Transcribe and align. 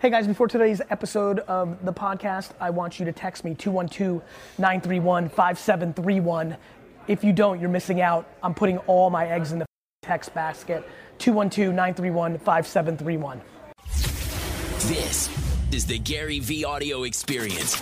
Hey 0.00 0.08
guys, 0.08 0.26
before 0.26 0.48
today's 0.48 0.80
episode 0.88 1.40
of 1.40 1.84
the 1.84 1.92
podcast, 1.92 2.52
I 2.58 2.70
want 2.70 2.98
you 2.98 3.04
to 3.04 3.12
text 3.12 3.44
me 3.44 3.54
212 3.54 4.22
931 4.56 5.28
5731. 5.28 6.56
If 7.06 7.22
you 7.22 7.34
don't, 7.34 7.60
you're 7.60 7.68
missing 7.68 8.00
out. 8.00 8.26
I'm 8.42 8.54
putting 8.54 8.78
all 8.86 9.10
my 9.10 9.26
eggs 9.28 9.52
in 9.52 9.58
the 9.58 9.66
text 10.00 10.32
basket. 10.32 10.88
212 11.18 11.74
931 11.74 12.38
5731. 12.38 13.42
This 14.88 15.28
is 15.70 15.84
the 15.84 15.98
Gary 15.98 16.38
Vee 16.38 16.64
audio 16.64 17.02
experience. 17.02 17.78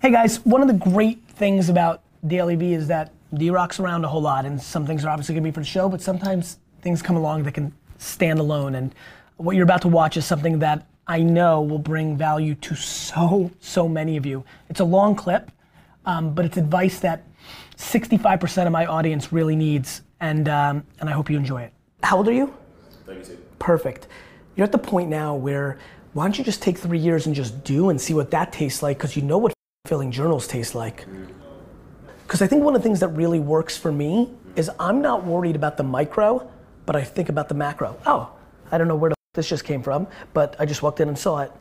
Hey 0.00 0.10
guys, 0.10 0.42
one 0.46 0.62
of 0.62 0.68
the 0.68 0.90
great 0.90 1.22
things 1.28 1.68
about 1.68 2.00
DailyVee 2.26 2.72
is 2.72 2.88
that 2.88 3.12
D 3.34 3.50
Rock's 3.50 3.78
around 3.78 4.06
a 4.06 4.08
whole 4.08 4.22
lot, 4.22 4.46
and 4.46 4.58
some 4.58 4.86
things 4.86 5.04
are 5.04 5.10
obviously 5.10 5.34
gonna 5.34 5.44
be 5.44 5.50
for 5.50 5.60
the 5.60 5.66
show, 5.66 5.90
but 5.90 6.00
sometimes 6.00 6.58
things 6.80 7.02
come 7.02 7.16
along 7.16 7.42
that 7.42 7.52
can 7.52 7.74
stand 7.98 8.38
alone. 8.38 8.74
And 8.74 8.94
what 9.38 9.56
you're 9.56 9.64
about 9.64 9.82
to 9.82 9.88
watch 9.88 10.16
is 10.16 10.26
something 10.26 10.58
that 10.58 10.86
I 11.06 11.22
know 11.22 11.62
will 11.62 11.78
bring 11.78 12.16
value 12.16 12.54
to 12.56 12.74
so, 12.74 13.50
so 13.60 13.88
many 13.88 14.16
of 14.16 14.26
you. 14.26 14.44
It's 14.68 14.80
a 14.80 14.84
long 14.84 15.14
clip, 15.14 15.50
um, 16.04 16.34
but 16.34 16.44
it's 16.44 16.56
advice 16.56 17.00
that 17.00 17.24
65% 17.76 18.66
of 18.66 18.72
my 18.72 18.84
audience 18.86 19.32
really 19.32 19.56
needs, 19.56 20.02
and, 20.20 20.48
um, 20.48 20.84
and 21.00 21.08
I 21.08 21.12
hope 21.12 21.30
you 21.30 21.38
enjoy 21.38 21.62
it. 21.62 21.72
How 22.02 22.18
old 22.18 22.28
are 22.28 22.32
you? 22.32 22.52
32. 23.06 23.38
Perfect. 23.58 24.06
You're 24.54 24.64
at 24.64 24.72
the 24.72 24.78
point 24.78 25.08
now 25.08 25.34
where 25.34 25.78
why 26.12 26.24
don't 26.24 26.36
you 26.36 26.44
just 26.44 26.62
take 26.62 26.78
three 26.78 26.98
years 26.98 27.26
and 27.26 27.34
just 27.34 27.62
do 27.64 27.90
and 27.90 28.00
see 28.00 28.14
what 28.14 28.30
that 28.32 28.52
tastes 28.52 28.82
like 28.82 28.98
because 28.98 29.16
you 29.16 29.22
know 29.22 29.38
what 29.38 29.52
filling 29.86 30.10
journals 30.10 30.46
taste 30.46 30.74
like. 30.74 31.06
Because 32.22 32.42
I 32.42 32.46
think 32.46 32.62
one 32.62 32.74
of 32.74 32.82
the 32.82 32.86
things 32.86 33.00
that 33.00 33.08
really 33.08 33.40
works 33.40 33.76
for 33.76 33.92
me 33.92 34.30
is 34.56 34.70
I'm 34.78 35.00
not 35.00 35.24
worried 35.24 35.56
about 35.56 35.76
the 35.76 35.84
micro, 35.84 36.50
but 36.86 36.96
I 36.96 37.04
think 37.04 37.28
about 37.28 37.48
the 37.48 37.54
macro. 37.54 37.96
Oh, 38.04 38.30
I 38.70 38.78
don't 38.78 38.88
know 38.88 38.96
where 38.96 39.10
the 39.10 39.14
f- 39.14 39.17
this 39.38 39.48
just 39.48 39.64
came 39.64 39.82
from, 39.82 40.08
but 40.34 40.56
I 40.58 40.66
just 40.66 40.82
walked 40.82 40.98
in 41.00 41.08
and 41.08 41.16
saw 41.18 41.38
it. 41.38 41.52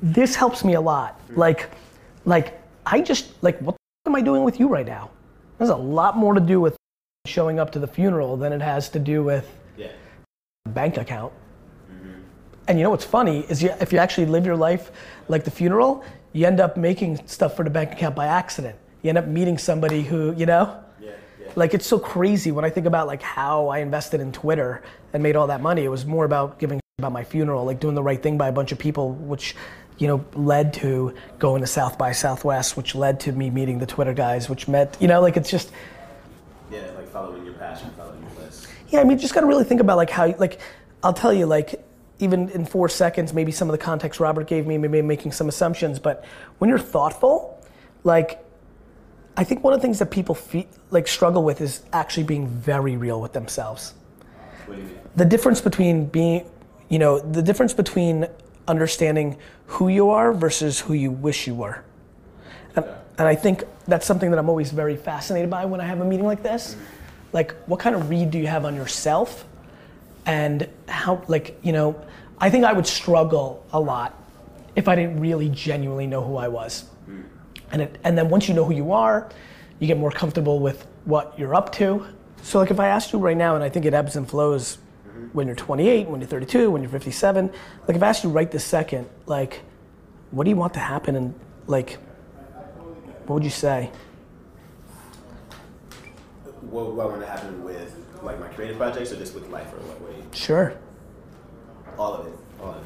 This 0.00 0.36
helps 0.36 0.64
me 0.64 0.74
a 0.74 0.80
lot. 0.80 1.20
Like, 1.34 1.68
like 2.24 2.60
I 2.86 3.00
just 3.00 3.42
like 3.42 3.58
what 3.58 3.74
the 4.04 4.10
am 4.10 4.14
I 4.14 4.20
doing 4.22 4.44
with 4.44 4.60
you 4.60 4.68
right 4.68 4.86
now? 4.86 5.10
There's 5.58 5.70
a 5.70 5.76
lot 5.76 6.16
more 6.16 6.34
to 6.34 6.40
do 6.40 6.60
with 6.60 6.76
showing 7.26 7.58
up 7.58 7.72
to 7.72 7.80
the 7.80 7.86
funeral 7.88 8.36
than 8.36 8.52
it 8.52 8.62
has 8.62 8.88
to 8.90 9.00
do 9.00 9.24
with 9.24 9.46
Yeah. 9.76 9.88
bank 10.68 10.96
account. 10.96 11.32
And 12.68 12.78
you 12.78 12.84
know 12.84 12.90
what's 12.90 13.04
funny 13.04 13.40
is 13.48 13.62
you, 13.62 13.70
if 13.80 13.92
you 13.92 13.98
actually 13.98 14.26
live 14.26 14.46
your 14.46 14.56
life 14.56 14.92
like 15.28 15.42
the 15.44 15.50
funeral, 15.50 16.04
you 16.32 16.46
end 16.46 16.60
up 16.60 16.76
making 16.76 17.26
stuff 17.26 17.56
for 17.56 17.64
the 17.64 17.70
bank 17.70 17.92
account 17.92 18.14
by 18.14 18.26
accident. 18.26 18.76
You 19.02 19.08
end 19.08 19.18
up 19.18 19.26
meeting 19.26 19.58
somebody 19.58 20.02
who, 20.02 20.32
you 20.36 20.46
know, 20.46 20.78
Yeah. 21.00 21.10
Yeah. 21.40 21.48
like 21.56 21.74
it's 21.74 21.86
so 21.86 21.98
crazy 21.98 22.52
when 22.52 22.64
I 22.64 22.70
think 22.70 22.86
about 22.86 23.06
like 23.06 23.22
how 23.22 23.68
I 23.68 23.78
invested 23.78 24.20
in 24.20 24.30
Twitter 24.32 24.82
and 25.12 25.22
made 25.22 25.34
all 25.34 25.46
that 25.48 25.60
money. 25.62 25.82
It 25.84 25.88
was 25.88 26.04
more 26.04 26.24
about 26.24 26.58
giving 26.58 26.78
about 26.98 27.12
my 27.12 27.22
funeral, 27.22 27.64
like 27.64 27.78
doing 27.78 27.94
the 27.94 28.02
right 28.02 28.20
thing 28.20 28.36
by 28.36 28.48
a 28.48 28.52
bunch 28.52 28.72
of 28.72 28.78
people, 28.78 29.12
which 29.12 29.54
you 29.98 30.08
know 30.08 30.24
led 30.34 30.74
to 30.74 31.14
going 31.38 31.60
to 31.60 31.66
South 31.66 31.96
by 31.96 32.10
Southwest, 32.10 32.76
which 32.76 32.96
led 32.96 33.20
to 33.20 33.30
me 33.30 33.50
meeting 33.50 33.78
the 33.78 33.86
Twitter 33.86 34.12
guys, 34.12 34.48
which 34.48 34.66
met, 34.66 34.96
you 34.98 35.06
know, 35.06 35.20
like 35.20 35.36
it's 35.36 35.48
just 35.48 35.70
Yeah. 36.72 36.90
Like 36.96 37.06
following 37.08 37.44
your 37.44 37.54
passion, 37.54 37.88
following 37.96 38.20
your 38.20 38.44
list. 38.44 38.66
yeah, 38.88 38.98
I 39.00 39.04
mean, 39.04 39.12
you 39.12 39.22
just 39.22 39.32
got 39.32 39.42
to 39.42 39.46
really 39.46 39.62
think 39.62 39.80
about 39.80 39.96
like 39.96 40.10
how, 40.10 40.34
like, 40.38 40.58
I'll 41.04 41.12
tell 41.12 41.32
you, 41.32 41.46
like, 41.46 41.80
even 42.18 42.48
in 42.48 42.66
four 42.66 42.88
seconds, 42.88 43.32
maybe 43.32 43.52
some 43.52 43.68
of 43.70 43.78
the 43.78 43.84
context 43.84 44.18
Robert 44.18 44.48
gave 44.48 44.66
me, 44.66 44.76
maybe 44.76 44.98
I'm 44.98 45.06
making 45.06 45.30
some 45.30 45.48
assumptions, 45.48 46.00
but 46.00 46.24
when 46.58 46.68
you're 46.68 46.80
thoughtful, 46.80 47.64
like, 48.02 48.44
I 49.36 49.44
think 49.44 49.62
one 49.62 49.72
of 49.72 49.78
the 49.78 49.82
things 49.86 50.00
that 50.00 50.10
people 50.10 50.34
fe- 50.34 50.66
like 50.90 51.06
struggle 51.06 51.44
with 51.44 51.60
is 51.60 51.84
actually 51.92 52.24
being 52.24 52.48
very 52.48 52.96
real 52.96 53.20
with 53.20 53.34
themselves. 53.34 53.94
What 54.66 54.74
do 54.74 54.80
you 54.82 54.88
mean? 54.88 54.98
The 55.14 55.24
difference 55.24 55.60
between 55.60 56.06
being, 56.06 56.50
you 56.88 56.98
know, 56.98 57.18
the 57.18 57.42
difference 57.42 57.74
between 57.74 58.26
understanding 58.66 59.38
who 59.66 59.88
you 59.88 60.10
are 60.10 60.32
versus 60.32 60.80
who 60.80 60.92
you 60.94 61.10
wish 61.10 61.46
you 61.46 61.54
were. 61.54 61.82
And, 62.76 62.84
and 63.18 63.28
I 63.28 63.34
think 63.34 63.64
that's 63.86 64.06
something 64.06 64.30
that 64.30 64.38
I'm 64.38 64.48
always 64.48 64.70
very 64.70 64.96
fascinated 64.96 65.50
by 65.50 65.64
when 65.64 65.80
I 65.80 65.84
have 65.84 66.00
a 66.00 66.04
meeting 66.04 66.26
like 66.26 66.42
this. 66.42 66.76
Like, 67.32 67.54
what 67.66 67.80
kind 67.80 67.94
of 67.94 68.08
read 68.08 68.30
do 68.30 68.38
you 68.38 68.46
have 68.46 68.64
on 68.64 68.74
yourself? 68.74 69.44
And 70.24 70.68
how, 70.88 71.22
like, 71.28 71.58
you 71.62 71.72
know, 71.72 72.00
I 72.38 72.50
think 72.50 72.64
I 72.64 72.72
would 72.72 72.86
struggle 72.86 73.64
a 73.72 73.80
lot 73.80 74.14
if 74.76 74.88
I 74.88 74.94
didn't 74.94 75.20
really 75.20 75.48
genuinely 75.48 76.06
know 76.06 76.22
who 76.22 76.36
I 76.36 76.48
was. 76.48 76.84
And, 77.72 77.82
it, 77.82 77.98
and 78.04 78.16
then 78.16 78.28
once 78.28 78.48
you 78.48 78.54
know 78.54 78.64
who 78.64 78.74
you 78.74 78.92
are, 78.92 79.28
you 79.78 79.86
get 79.86 79.98
more 79.98 80.10
comfortable 80.10 80.60
with 80.60 80.86
what 81.04 81.38
you're 81.38 81.54
up 81.54 81.72
to. 81.72 82.06
So, 82.42 82.58
like, 82.58 82.70
if 82.70 82.80
I 82.80 82.88
asked 82.88 83.12
you 83.12 83.18
right 83.18 83.36
now, 83.36 83.54
and 83.54 83.64
I 83.64 83.68
think 83.68 83.84
it 83.84 83.94
ebbs 83.94 84.16
and 84.16 84.28
flows 84.28 84.78
when 85.32 85.46
you're 85.46 85.56
28, 85.56 86.08
when 86.08 86.20
you're 86.20 86.28
32, 86.28 86.70
when 86.70 86.82
you're 86.82 86.90
57, 86.90 87.50
like, 87.86 87.96
if 87.96 88.02
I 88.02 88.08
asked 88.08 88.24
you 88.24 88.30
right 88.30 88.50
this 88.50 88.64
second, 88.64 89.08
like, 89.26 89.60
what 90.30 90.44
do 90.44 90.50
you 90.50 90.56
want 90.56 90.74
to 90.74 90.80
happen? 90.80 91.16
And, 91.16 91.34
like, 91.66 91.98
what 93.26 93.34
would 93.34 93.44
you 93.44 93.50
say? 93.50 93.90
What, 96.62 96.94
what 96.94 97.10
want 97.10 97.20
to 97.20 97.26
happen 97.26 97.62
with 97.62 97.94
like 98.22 98.40
my 98.40 98.48
creative 98.48 98.76
projects 98.76 99.12
or 99.12 99.16
just 99.16 99.34
with 99.34 99.48
life 99.48 99.72
or 99.72 99.78
what 99.78 100.00
way? 100.02 100.22
Sure. 100.32 100.74
All 101.98 102.14
of 102.14 102.26
it. 102.26 102.32
All 102.60 102.70
of 102.70 102.76
it. 102.76 102.82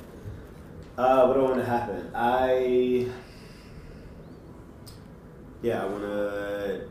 Uh, 0.98 1.26
what 1.26 1.34
do 1.34 1.40
I 1.40 1.44
want 1.44 1.56
to 1.56 1.64
happen? 1.64 2.10
I. 2.14 3.08
Yeah, 5.62 5.82
I 5.82 5.86
want 5.86 6.02
to 6.02 6.31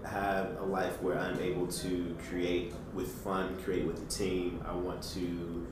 have 0.06 0.58
a 0.60 0.66
life 0.66 1.02
where 1.02 1.18
I'm 1.18 1.40
able 1.40 1.68
to 1.68 2.16
create 2.30 2.74
with 2.94 3.12
fun, 3.24 3.58
create 3.64 3.86
with 3.86 3.98
the 3.98 4.14
team. 4.14 4.64
I 4.68 4.74
want 4.74 5.02
to 5.14 5.68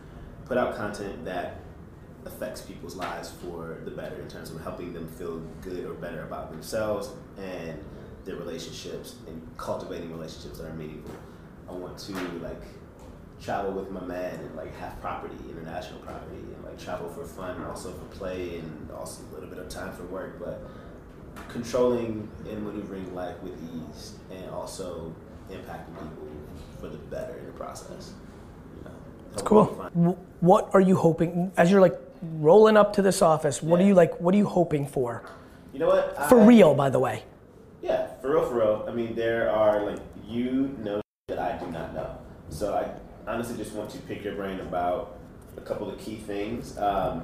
put 0.46 0.58
out 0.58 0.76
content 0.76 1.26
that 1.26 1.62
affects 2.26 2.62
people's 2.62 2.96
lives 2.96 3.32
for 3.42 3.80
the 3.86 3.92
better 3.92 4.22
in 4.22 4.28
terms 4.28 4.52
of 4.52 4.62
helping 4.62 4.94
them 4.94 5.08
feel 5.08 5.40
good 5.62 5.86
or 5.86 5.94
better 5.94 6.24
about 6.24 6.52
themselves 6.52 7.12
and 7.38 7.84
their 8.26 8.36
relationships 8.36 9.16
and 9.28 9.42
cultivating 9.58 10.12
relationships 10.12 10.58
that 10.60 10.68
are 10.68 10.74
meaningful. 10.74 11.16
I 11.70 11.74
want 11.74 11.98
to 12.00 12.14
like 12.42 12.64
travel 13.42 13.72
with 13.72 13.90
my 13.90 14.04
man 14.04 14.40
and 14.40 14.56
like 14.56 14.76
have 14.78 15.00
property, 15.02 15.36
international 15.50 16.00
property, 16.02 16.36
and 16.38 16.64
like 16.64 16.78
travel 16.78 17.10
for 17.10 17.26
fun, 17.26 17.56
and 17.56 17.66
also 17.66 17.92
for 17.94 18.06
play, 18.18 18.58
and 18.58 18.92
also 18.92 19.24
a 19.24 19.34
little 19.34 19.50
bit 19.50 19.60
of 19.60 19.70
time 19.70 19.94
for 19.94 20.04
work, 20.04 20.40
but 20.40 20.62
controlling 21.50 22.28
and 22.50 22.64
maneuvering 22.64 23.14
life 23.16 23.36
with 23.44 23.54
ease, 23.74 24.14
and 24.32 24.50
also 24.52 25.14
impacting 25.52 25.94
people 25.96 26.28
for 26.80 26.88
the 26.90 26.98
better 26.98 27.38
in 27.40 27.46
the 27.48 27.52
process. 27.54 28.14
You 28.78 28.84
know, 28.86 28.92
It's 29.34 29.42
cool. 29.42 29.66
them 29.66 29.76
find- 29.76 29.94
W- 29.96 30.18
What 30.42 30.70
are 30.74 30.80
you 30.82 30.96
hoping, 30.96 31.52
as 31.58 31.70
you're 31.70 31.82
like 31.82 32.00
rolling 32.40 32.78
up 32.78 32.94
to 32.94 33.02
this 33.02 33.22
office, 33.22 33.62
what 33.62 33.80
are 33.82 33.84
you 33.84 33.94
like, 33.94 34.20
what 34.22 34.34
are 34.34 34.38
you 34.38 34.46
hoping 34.46 34.86
for? 34.88 35.24
You 35.74 35.80
know 35.80 35.88
what? 35.88 36.16
For 36.30 36.40
I- 36.40 36.46
real, 36.46 36.74
by 36.74 36.90
the 36.90 37.00
way. 37.00 37.24
Yeah, 37.82 38.08
for 38.22 38.32
real, 38.32 38.44
for 38.46 38.56
real. 38.56 38.86
I 38.88 38.92
mean, 38.92 39.16
there 39.16 39.50
are 39.52 39.86
like 39.86 40.00
you 40.28 40.76
know 40.84 41.02
that 41.28 41.40
I 41.40 41.58
do 41.58 41.70
not 41.72 41.94
know. 41.94 42.10
So 42.50 42.74
I 42.74 42.86
honestly 43.30 43.58
just 43.58 43.74
want 43.74 43.90
to 43.92 43.98
pick 44.00 44.24
your 44.24 44.36
brain 44.36 44.60
about 44.60 45.18
a 45.58 45.62
couple 45.62 45.90
of 45.90 45.98
key 45.98 46.18
things. 46.18 46.78
Um, 46.78 47.24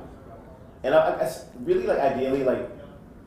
and 0.83 0.93
I, 0.95 1.15
I 1.15 1.19
guess 1.19 1.45
really 1.63 1.85
like 1.87 1.99
ideally 1.99 2.43
like 2.43 2.69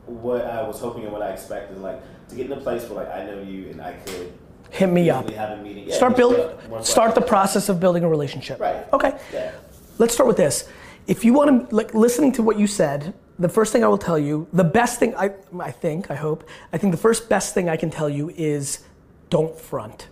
what 0.09 0.45
I 0.45 0.63
was 0.67 0.79
hoping 0.79 1.03
and 1.03 1.11
what 1.13 1.21
I 1.21 1.29
expected, 1.29 1.77
like 1.79 2.01
to 2.29 2.35
get 2.35 2.45
in 2.47 2.51
a 2.51 2.61
place 2.61 2.83
where 2.89 3.03
like 3.03 3.13
I 3.13 3.25
know 3.25 3.41
you 3.41 3.69
and 3.69 3.81
I 3.81 3.93
could 3.93 4.33
Hit 4.71 4.89
me 4.89 5.09
up. 5.09 5.29
have 5.31 5.57
a 5.57 5.63
meeting. 5.63 5.87
Yeah, 5.87 5.95
Start 5.95 6.15
build, 6.15 6.57
more 6.69 6.83
start 6.83 7.15
the 7.15 7.21
process 7.21 7.69
of 7.69 7.79
building 7.79 8.03
a 8.03 8.09
relationship. 8.09 8.59
Right. 8.59 8.85
Okay. 8.93 9.17
Yeah. 9.33 9.51
Let's 9.97 10.13
start 10.13 10.27
with 10.27 10.37
this. 10.37 10.69
If 11.07 11.25
you 11.25 11.33
want 11.33 11.69
to, 11.69 11.75
like, 11.75 11.95
listening 11.95 12.31
to 12.33 12.43
what 12.43 12.59
you 12.59 12.67
said, 12.67 13.15
the 13.39 13.49
first 13.49 13.73
thing 13.73 13.83
I 13.83 13.87
will 13.87 13.97
tell 13.97 14.19
you, 14.19 14.47
the 14.53 14.63
best 14.63 14.99
thing 14.99 15.15
I, 15.15 15.31
I 15.59 15.71
think, 15.71 16.11
I 16.11 16.15
hope, 16.15 16.47
I 16.71 16.77
think 16.77 16.91
the 16.91 16.99
first 16.99 17.29
best 17.29 17.55
thing 17.55 17.67
I 17.67 17.77
can 17.77 17.89
tell 17.89 18.07
you 18.09 18.29
is 18.37 18.83
don't 19.31 19.57
front. 19.59 20.07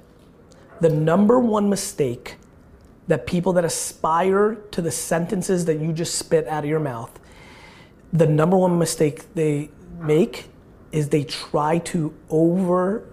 The 0.81 0.89
number 0.89 1.39
one 1.39 1.69
mistake 1.69 2.37
that 3.07 3.27
people 3.27 3.53
that 3.53 3.63
aspire 3.65 4.55
to 4.71 4.81
the 4.81 4.91
sentences 4.91 5.65
that 5.65 5.79
you 5.79 5.93
just 5.93 6.15
spit 6.15 6.47
out 6.47 6.63
of 6.63 6.69
your 6.69 6.79
mouth, 6.79 7.19
the 8.11 8.25
number 8.25 8.57
one 8.57 8.79
mistake 8.79 9.33
they 9.35 9.69
make 9.99 10.49
is 10.91 11.09
they 11.09 11.23
try 11.23 11.79
to 11.79 12.13
over 12.29 13.03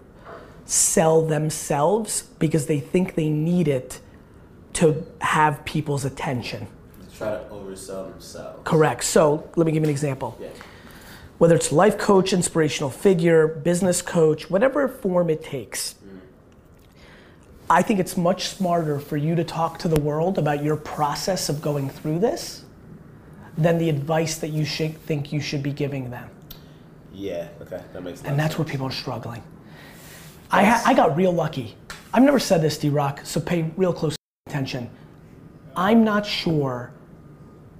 sell 0.64 1.22
themselves 1.22 2.22
because 2.38 2.66
they 2.66 2.80
think 2.80 3.14
they 3.14 3.28
need 3.28 3.68
it 3.68 4.00
to 4.74 5.06
have 5.20 5.64
people's 5.64 6.04
attention. 6.04 6.66
Try 7.16 7.30
to 7.30 7.44
oversell 7.50 8.10
themselves. 8.10 8.60
Correct. 8.64 9.04
So 9.04 9.48
let 9.56 9.66
me 9.66 9.72
give 9.72 9.82
you 9.82 9.88
an 9.88 9.90
example. 9.90 10.36
Yeah. 10.40 10.48
Whether 11.38 11.54
it's 11.54 11.70
life 11.70 11.98
coach, 11.98 12.32
inspirational 12.32 12.90
figure, 12.90 13.46
business 13.46 14.02
coach, 14.02 14.50
whatever 14.50 14.88
form 14.88 15.30
it 15.30 15.42
takes, 15.42 15.94
mm. 15.94 16.18
I 17.68 17.82
think 17.82 18.00
it's 18.00 18.16
much 18.16 18.48
smarter 18.48 18.98
for 18.98 19.16
you 19.16 19.34
to 19.34 19.44
talk 19.44 19.78
to 19.80 19.88
the 19.88 20.00
world 20.00 20.38
about 20.38 20.64
your 20.64 20.76
process 20.76 21.48
of 21.48 21.60
going 21.60 21.90
through 21.90 22.20
this 22.20 22.64
than 23.56 23.78
the 23.78 23.88
advice 23.88 24.38
that 24.38 24.48
you 24.48 24.64
should 24.64 24.96
think 25.02 25.32
you 25.32 25.40
should 25.40 25.62
be 25.62 25.72
giving 25.72 26.10
them. 26.10 26.28
Yeah. 27.14 27.48
Okay. 27.62 27.82
That 27.92 28.02
makes 28.02 28.20
sense. 28.20 28.28
And 28.28 28.38
that's 28.38 28.58
where 28.58 28.66
people 28.66 28.86
are 28.86 28.92
struggling. 28.92 29.42
I, 30.50 30.64
ha- 30.64 30.82
I 30.84 30.94
got 30.94 31.16
real 31.16 31.32
lucky. 31.32 31.76
I've 32.12 32.22
never 32.22 32.38
said 32.38 32.62
this, 32.62 32.78
D 32.78 32.88
Rock, 32.88 33.20
so 33.24 33.40
pay 33.40 33.72
real 33.76 33.92
close 33.92 34.16
attention. 34.46 34.90
I'm 35.76 36.04
not 36.04 36.24
sure 36.26 36.92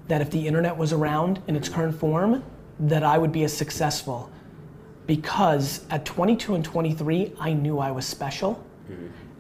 that 0.09 0.21
if 0.21 0.31
the 0.31 0.47
internet 0.47 0.77
was 0.77 0.93
around 0.93 1.41
in 1.47 1.57
its 1.57 1.69
current 1.69 1.99
form, 1.99 2.43
that 2.81 3.03
I 3.03 3.19
would 3.19 3.33
be 3.33 3.45
as 3.45 3.57
successful. 3.57 4.31
Because 5.07 5.85
at 5.91 6.05
22 6.05 6.55
and 6.55 6.65
23, 6.65 7.35
I 7.39 7.53
knew 7.53 7.79
I 7.79 7.91
was 7.91 8.07
special. 8.07 8.65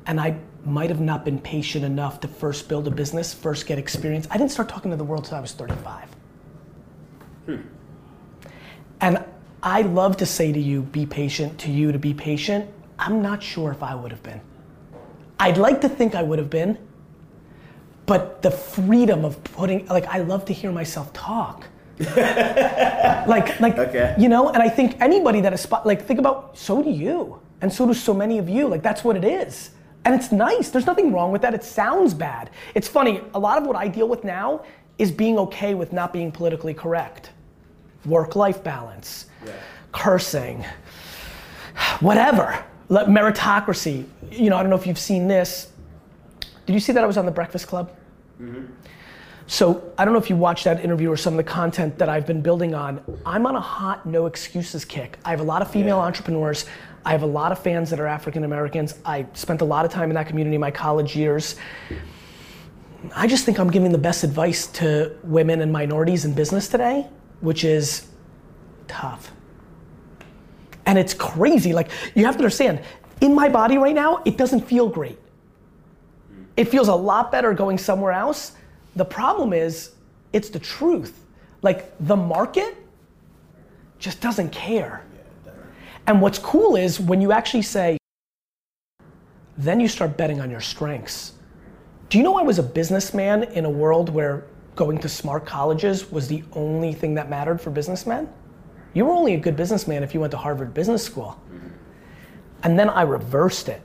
And 0.07 0.21
I 0.21 0.39
might 0.65 0.91
have 0.91 1.01
not 1.01 1.25
been 1.25 1.39
patient 1.39 1.85
enough 1.85 2.21
to 2.21 2.29
first 2.29 2.69
build 2.69 2.87
a 2.87 2.91
business, 2.91 3.33
first 3.35 3.67
get 3.67 3.79
experience. 3.79 4.27
I 4.31 4.37
didn't 4.37 4.53
start 4.53 4.69
talking 4.69 4.91
to 4.91 4.97
the 4.97 5.05
world 5.05 5.25
until 5.25 5.39
I 5.39 5.41
was 5.41 5.53
35. 5.53 6.09
Hmm. 7.47 7.57
And 9.01 9.25
I 9.65 9.81
love 9.81 10.19
to 10.19 10.27
say 10.27 10.53
to 10.53 10.61
you, 10.61 10.83
be 10.83 11.07
patient, 11.07 11.59
to 11.61 11.71
you 11.73 11.91
to 11.91 11.99
be 11.99 12.13
patient. 12.13 12.69
I'm 12.99 13.23
not 13.23 13.43
sure 13.43 13.73
if 13.73 13.83
I 13.83 13.95
would 13.95 14.11
have 14.11 14.23
been. 14.23 14.43
I'd 15.41 15.57
like 15.57 15.81
to 15.81 15.89
think 15.89 16.15
I 16.15 16.23
would 16.23 16.39
have 16.39 16.51
been, 16.51 16.77
but 18.05 18.43
the 18.43 18.51
freedom 18.51 19.25
of 19.25 19.43
putting, 19.43 19.87
like, 19.87 20.05
I 20.05 20.19
love 20.19 20.45
to 20.47 20.53
hear 20.53 20.71
myself 20.71 21.11
talk. 21.15 21.67
like, 21.99 23.59
like, 23.59 23.79
Okay. 23.79 24.15
you 24.19 24.29
know, 24.29 24.51
and 24.51 24.63
I 24.63 24.69
think 24.69 25.01
anybody 25.01 25.41
that 25.41 25.55
is, 25.55 25.67
like, 25.87 26.05
think 26.05 26.19
about, 26.19 26.59
so 26.59 26.83
do 26.83 26.91
you, 26.91 27.41
and 27.63 27.73
so 27.73 27.87
do 27.87 27.95
so 27.95 28.13
many 28.13 28.37
of 28.39 28.51
you. 28.51 28.69
Like, 28.69 28.83
that's 28.83 29.03
what 29.03 29.17
it 29.17 29.25
is. 29.25 29.71
And 30.05 30.15
it's 30.15 30.31
nice. 30.31 30.69
There's 30.69 30.85
nothing 30.85 31.11
wrong 31.11 31.33
with 31.33 31.41
that. 31.41 31.55
It 31.55 31.65
sounds 31.65 32.13
bad. 32.13 32.51
It's 32.75 32.87
funny. 32.87 33.23
A 33.33 33.39
lot 33.39 33.57
of 33.57 33.67
what 33.67 33.77
I 33.77 33.89
deal 33.89 34.09
with 34.09 34.25
now 34.25 34.63
is 34.99 35.11
being 35.11 35.39
okay 35.39 35.75
with 35.75 35.91
not 35.91 36.13
being 36.13 36.31
politically 36.31 36.75
correct 36.75 37.31
work-life 38.07 38.63
balance, 38.63 39.27
cursing, 39.93 40.65
whatever, 42.01 42.63
Let- 42.89 43.09
meritocracy. 43.09 44.05
You 44.31 44.51
know, 44.51 44.57
I 44.57 44.63
don't 44.63 44.71
know 44.71 44.77
if 44.77 44.87
you've 44.87 44.99
seen 44.99 45.29
this. 45.29 45.71
Did 46.67 46.73
you 46.73 46.81
see 46.81 46.93
that 46.93 47.03
I 47.03 47.07
was 47.07 47.17
on 47.17 47.27
the 47.27 47.33
Breakfast 47.33 47.67
Club? 47.67 47.91
Mm-hmm. 48.41 48.65
So 49.47 49.93
I 49.99 50.05
don't 50.05 50.15
know 50.15 50.21
if 50.21 50.31
you 50.31 50.37
watched 50.37 50.65
that 50.65 50.83
interview 50.83 51.11
or 51.11 51.17
some 51.19 51.35
of 51.35 51.37
the 51.37 51.51
content 51.51 51.99
that 51.99 52.09
I've 52.09 52.27
been 52.27 52.41
building 52.41 52.75
on. 52.75 53.03
I'm 53.27 53.47
on 53.47 53.55
a 53.57 53.61
hot 53.61 54.07
no 54.07 54.25
excuses 54.27 54.87
kick. 54.87 55.19
I 55.25 55.31
have 55.31 55.41
a 55.41 55.45
lot 55.45 55.61
of 55.61 55.71
female 55.71 55.99
Yeah. 55.99 56.05
entrepreneurs. 56.05 56.65
I 57.05 57.11
have 57.13 57.23
a 57.23 57.27
lot 57.27 57.53
of 57.53 57.59
fans 57.59 57.91
that 57.91 58.01
are 58.01 58.07
African 58.07 58.45
Americans. 58.45 58.95
I 59.05 59.27
spent 59.35 59.61
a 59.61 59.65
lot 59.67 59.85
of 59.85 59.91
time 59.93 60.09
in 60.09 60.15
that 60.15 60.27
community 60.27 60.55
in 60.55 60.61
my 60.63 60.71
college 60.71 61.15
years. 61.15 61.57
I 63.15 63.27
just 63.27 63.45
think 63.45 63.59
I'm 63.59 63.71
giving 63.71 63.93
the 63.93 63.99
best 63.99 64.25
advice 64.25 64.67
to 64.69 65.13
women 65.23 65.61
and 65.61 65.71
minorities 65.71 66.25
in 66.25 66.33
business 66.33 66.67
today, 66.69 67.07
which 67.45 67.63
is 67.63 68.09
tough. 68.89 69.31
And 70.87 70.99
it's 70.99 71.15
crazy. 71.15 71.73
Like, 71.73 71.91
you 72.15 72.25
have 72.25 72.37
to 72.37 72.41
understand, 72.41 72.81
in 73.21 73.35
my 73.35 73.49
body 73.49 73.79
right 73.79 73.95
now, 73.95 74.23
it 74.25 74.37
doesn't 74.37 74.63
feel 74.63 74.89
great. 74.89 75.19
It 76.57 76.69
feels 76.69 76.89
a 76.89 76.95
lot 76.95 77.31
better 77.31 77.53
going 77.53 77.79
somewhere 77.79 78.13
else. 78.13 78.53
The 78.97 79.05
problem 79.05 79.53
is, 79.53 79.93
it's 80.33 80.49
the 80.49 80.59
truth. 80.59 81.25
Like, 81.63 81.93
the 82.01 82.17
market 82.17 82.77
just 83.99 84.21
doesn't 84.21 84.51
care. 84.51 85.05
And 86.07 86.21
what's 86.21 86.39
cool 86.39 86.77
is 86.77 86.99
when 86.99 87.21
you 87.21 87.33
actually 87.33 87.63
say, 87.63 87.99
then 89.57 89.81
you 89.81 89.89
start 89.89 90.17
betting 90.17 90.41
on 90.41 90.51
your 90.51 90.61
strengths. 90.61 91.33
Do 92.09 92.19
you 92.19 92.25
know 92.25 92.39
I 92.39 92.43
was 92.43 92.59
a 92.59 92.63
businessman 92.63 93.45
in 93.45 93.65
a 93.65 93.71
world 93.71 94.09
where 94.09 94.47
going 94.77 94.99
to 94.99 95.09
smart 95.09 95.47
colleges 95.47 96.11
was 96.11 96.29
the 96.29 96.43
only 96.53 96.93
thing 96.93 97.15
that 97.15 97.31
mattered 97.31 97.61
for 97.61 97.71
businessmen? 97.71 98.29
You 98.93 99.05
were 99.05 99.13
only 99.13 99.35
a 99.35 99.39
good 99.39 99.57
businessman 99.57 100.03
if 100.03 100.15
you 100.15 100.21
went 100.21 100.31
to 100.33 100.37
Harvard 100.37 100.73
Business 100.73 101.03
School. 101.03 101.41
And 102.63 102.79
then 102.79 102.89
I 102.89 103.03
reversed 103.03 103.69
it. 103.69 103.83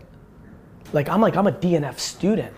Like 0.94 1.09
I'm 1.09 1.21
like 1.21 1.36
I'm 1.36 1.47
a 1.47 1.51
DNF 1.51 2.00
student. 2.00 2.53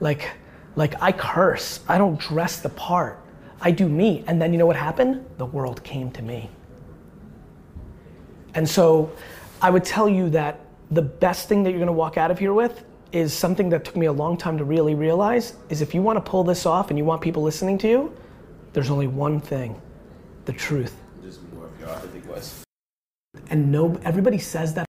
Like 0.00 0.30
like 0.74 1.00
I 1.02 1.12
curse. 1.12 1.80
I 1.88 1.98
don't 1.98 2.18
dress 2.18 2.60
the 2.60 2.68
part. 2.70 3.20
I 3.60 3.70
do 3.70 3.88
me. 3.88 4.24
And 4.26 4.40
then 4.40 4.52
you 4.52 4.58
know 4.58 4.66
what 4.66 4.76
happened? 4.76 5.24
The 5.38 5.46
world 5.46 5.82
came 5.84 6.10
to 6.12 6.22
me. 6.22 6.50
And 8.54 8.68
so 8.68 9.12
I 9.62 9.70
would 9.70 9.84
tell 9.84 10.08
you 10.08 10.30
that 10.30 10.60
the 10.90 11.02
best 11.02 11.48
thing 11.48 11.62
that 11.62 11.70
you're 11.70 11.78
gonna 11.78 11.92
walk 11.92 12.16
out 12.16 12.30
of 12.30 12.38
here 12.38 12.52
with 12.52 12.84
is 13.16 13.32
something 13.32 13.70
that 13.70 13.82
took 13.82 13.96
me 13.96 14.04
a 14.06 14.12
long 14.12 14.36
time 14.36 14.58
to 14.58 14.64
really 14.64 14.94
realize 14.94 15.54
is 15.70 15.80
if 15.80 15.94
you 15.94 16.02
wanna 16.02 16.20
pull 16.20 16.44
this 16.44 16.66
off 16.66 16.90
and 16.90 16.98
you 16.98 17.04
want 17.04 17.22
people 17.22 17.42
listening 17.42 17.78
to 17.78 17.88
you, 17.88 18.16
there's 18.74 18.90
only 18.90 19.06
one 19.06 19.40
thing, 19.40 19.80
the 20.44 20.52
truth. 20.52 20.94
Just 21.22 21.40
more 21.54 21.64
of 21.64 21.80
your 21.80 21.88
authentic 21.88 22.24
voice. 22.24 22.62
And 23.48 23.72
no, 23.72 23.98
everybody 24.04 24.36
says 24.36 24.74
that 24.74 24.86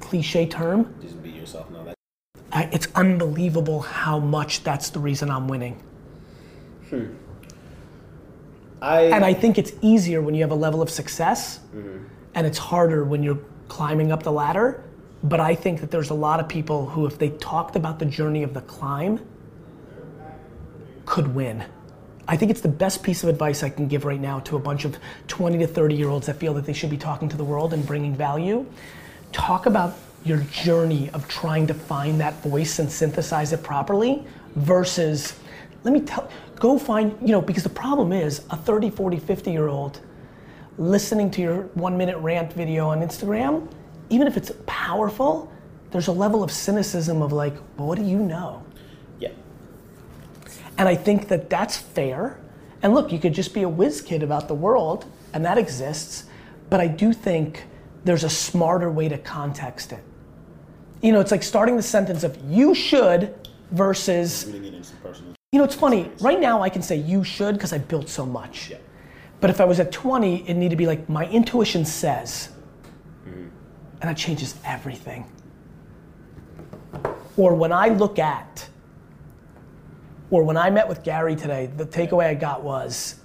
cliche 0.00 0.46
term. 0.46 0.92
Just 1.00 1.22
be 1.22 1.30
yourself. 1.30 1.70
No, 1.70 1.84
that. 1.84 1.94
I, 2.50 2.64
it's 2.72 2.88
unbelievable 2.96 3.80
how 3.80 4.18
much 4.18 4.64
that's 4.64 4.90
the 4.90 4.98
reason 4.98 5.30
I'm 5.30 5.46
winning. 5.46 5.80
Hmm. 6.90 7.06
I. 8.82 9.02
And 9.02 9.24
I 9.24 9.34
think 9.34 9.56
it's 9.56 9.72
easier 9.82 10.20
when 10.20 10.34
you 10.34 10.42
have 10.42 10.50
a 10.50 10.56
level 10.56 10.82
of 10.82 10.90
success, 10.90 11.60
mm-hmm. 11.74 12.04
and 12.34 12.44
it's 12.44 12.58
harder 12.58 13.04
when 13.04 13.22
you're 13.22 13.38
climbing 13.68 14.10
up 14.10 14.24
the 14.24 14.32
ladder. 14.32 14.82
But 15.28 15.40
I 15.40 15.56
think 15.56 15.80
that 15.80 15.90
there's 15.90 16.10
a 16.10 16.14
lot 16.14 16.38
of 16.38 16.48
people 16.48 16.86
who, 16.86 17.04
if 17.04 17.18
they 17.18 17.30
talked 17.30 17.74
about 17.74 17.98
the 17.98 18.06
journey 18.06 18.44
of 18.44 18.54
the 18.54 18.60
climb, 18.60 19.18
could 21.04 21.34
win. 21.34 21.64
I 22.28 22.36
think 22.36 22.50
it's 22.50 22.60
the 22.60 22.68
best 22.68 23.02
piece 23.02 23.24
of 23.24 23.28
advice 23.28 23.64
I 23.64 23.68
can 23.68 23.88
give 23.88 24.04
right 24.04 24.20
now 24.20 24.38
to 24.40 24.56
a 24.56 24.58
bunch 24.58 24.84
of 24.84 24.96
20 25.26 25.58
to 25.58 25.66
30 25.66 25.94
year 25.96 26.08
olds 26.08 26.26
that 26.26 26.36
feel 26.36 26.54
that 26.54 26.64
they 26.64 26.72
should 26.72 26.90
be 26.90 26.96
talking 26.96 27.28
to 27.28 27.36
the 27.36 27.44
world 27.44 27.72
and 27.72 27.84
bringing 27.84 28.14
value. 28.14 28.66
Talk 29.32 29.66
about 29.66 29.96
your 30.24 30.38
journey 30.52 31.10
of 31.10 31.26
trying 31.28 31.66
to 31.68 31.74
find 31.74 32.20
that 32.20 32.40
voice 32.42 32.78
and 32.78 32.90
synthesize 32.90 33.52
it 33.52 33.62
properly 33.62 34.24
versus, 34.54 35.38
let 35.82 35.92
me 35.92 36.00
tell, 36.00 36.30
go 36.56 36.78
find, 36.78 37.16
you 37.20 37.32
know, 37.32 37.40
because 37.40 37.64
the 37.64 37.68
problem 37.68 38.12
is 38.12 38.44
a 38.50 38.56
30, 38.56 38.90
40, 38.90 39.18
50 39.18 39.50
year 39.50 39.68
old 39.68 40.00
listening 40.78 41.30
to 41.32 41.40
your 41.40 41.62
one 41.74 41.96
minute 41.96 42.18
rant 42.18 42.52
video 42.52 42.88
on 42.88 43.00
Instagram, 43.00 43.68
even 44.10 44.26
if 44.26 44.36
it's 44.36 44.52
powerful, 44.66 45.52
there's 45.90 46.08
a 46.08 46.12
level 46.12 46.42
of 46.42 46.50
cynicism 46.50 47.22
of 47.22 47.32
like, 47.32 47.54
well, 47.76 47.88
what 47.88 47.98
do 47.98 48.04
you 48.04 48.18
know? 48.18 48.62
yeah. 49.18 49.30
And 50.78 50.88
I 50.88 50.94
think 50.94 51.28
that 51.28 51.48
that's 51.48 51.76
fair. 51.76 52.38
And 52.82 52.94
look, 52.94 53.12
you 53.12 53.18
could 53.18 53.32
just 53.32 53.54
be 53.54 53.62
a 53.62 53.68
whiz 53.68 54.00
kid 54.02 54.22
about 54.22 54.48
the 54.48 54.54
world, 54.54 55.06
and 55.32 55.44
that 55.44 55.58
exists. 55.58 56.24
But 56.68 56.80
I 56.80 56.86
do 56.88 57.12
think 57.12 57.64
there's 58.04 58.24
a 58.24 58.30
smarter 58.30 58.90
way 58.90 59.08
to 59.08 59.18
context 59.18 59.92
it. 59.92 60.02
You 61.02 61.12
know, 61.12 61.20
it's 61.20 61.30
like 61.30 61.42
starting 61.42 61.76
the 61.76 61.82
sentence 61.82 62.24
of 62.24 62.36
you 62.48 62.74
should 62.74 63.34
versus, 63.70 64.44
Really 64.46 64.60
get 64.60 64.74
into 64.74 64.84
some 64.84 64.98
personal. 64.98 65.34
you 65.52 65.58
know, 65.58 65.64
it's 65.64 65.74
funny. 65.74 66.10
Right 66.20 66.40
now, 66.40 66.62
I 66.62 66.68
can 66.68 66.82
say 66.82 66.96
you 66.96 67.24
should 67.24 67.54
because 67.54 67.72
I 67.72 67.78
built 67.78 68.08
so 68.08 68.24
much. 68.26 68.70
Yeah. 68.70 68.78
But 69.40 69.50
if 69.50 69.60
I 69.60 69.64
was 69.64 69.80
at 69.80 69.92
20, 69.92 70.48
it 70.48 70.54
needed 70.54 70.70
to 70.70 70.76
be 70.76 70.86
like, 70.86 71.08
my 71.08 71.26
intuition 71.26 71.84
says. 71.84 72.50
And 74.00 74.10
that 74.10 74.16
changes 74.16 74.54
everything. 74.64 75.30
Or 77.36 77.54
when 77.54 77.72
I 77.72 77.88
look 77.88 78.18
at, 78.18 78.68
or 80.30 80.42
when 80.42 80.56
I 80.56 80.70
met 80.70 80.88
with 80.88 81.02
Gary 81.02 81.36
today, 81.36 81.66
the 81.66 81.86
takeaway 81.86 82.26
I 82.26 82.34
got 82.34 82.62
was, 82.62 83.20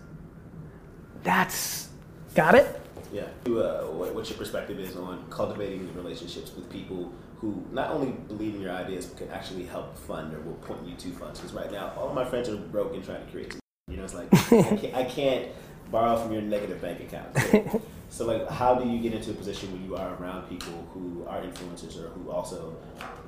that's, 1.23 1.89
got 2.35 2.55
it? 2.55 2.79
Yeah. 3.11 3.23
Uh, 3.45 3.85
what, 3.87 4.13
what 4.15 4.29
your 4.29 4.37
perspective 4.37 4.79
is 4.79 4.95
on 4.95 5.25
cultivating 5.29 5.93
relationships 5.95 6.53
with 6.55 6.69
people 6.69 7.11
who 7.39 7.63
not 7.71 7.89
only 7.89 8.11
believe 8.11 8.55
in 8.55 8.61
your 8.61 8.71
ideas 8.71 9.07
but 9.07 9.17
can 9.17 9.29
actually 9.29 9.63
help 9.63 9.97
fund 9.97 10.33
or 10.33 10.39
will 10.41 10.53
point 10.53 10.85
you 10.85 10.95
to 10.95 11.09
funds. 11.17 11.39
Because 11.39 11.53
right 11.53 11.71
now, 11.71 11.91
all 11.97 12.09
of 12.09 12.15
my 12.15 12.23
friends 12.23 12.47
are 12.49 12.55
broke 12.55 12.93
and 12.93 13.03
trying 13.03 13.25
to 13.25 13.31
create. 13.31 13.55
You 13.87 13.97
know, 13.97 14.03
it's 14.03 14.13
like 14.13 14.27
I, 14.33 14.77
can't, 14.77 14.95
I 14.95 15.03
can't 15.03 15.47
borrow 15.89 16.17
from 16.17 16.31
your 16.31 16.41
negative 16.41 16.81
bank 16.81 17.01
account. 17.01 17.37
so, 17.37 17.81
like, 18.19 18.49
how 18.49 18.75
do 18.75 18.87
you 18.89 18.99
get 18.99 19.13
into 19.13 19.31
a 19.31 19.33
position 19.33 19.71
where 19.71 19.81
you 19.81 19.95
are 19.95 20.15
around 20.15 20.47
people 20.49 20.73
who 20.93 21.25
are 21.27 21.41
influencers 21.41 21.97
or 21.97 22.09
who 22.09 22.29
also 22.29 22.75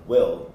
will 0.08 0.54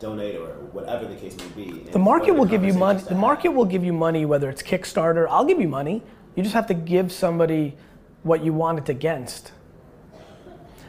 donate 0.00 0.36
or 0.36 0.48
whatever 0.72 1.06
the 1.06 1.14
case 1.14 1.36
may 1.36 1.64
be? 1.64 1.80
The 1.90 1.98
market 1.98 2.32
will 2.32 2.44
give 2.44 2.64
you 2.64 2.74
money. 2.74 3.00
The 3.00 3.14
market 3.14 3.50
will 3.50 3.64
give 3.64 3.84
you 3.84 3.92
money, 3.92 4.26
whether 4.26 4.50
it's 4.50 4.62
Kickstarter. 4.62 5.26
I'll 5.30 5.44
give 5.44 5.60
you 5.60 5.68
money. 5.68 6.02
You 6.34 6.42
just 6.42 6.54
have 6.54 6.66
to 6.66 6.74
give 6.74 7.12
somebody 7.12 7.76
what 8.24 8.44
you 8.44 8.52
want 8.52 8.78
it 8.78 8.88
against. 8.88 9.52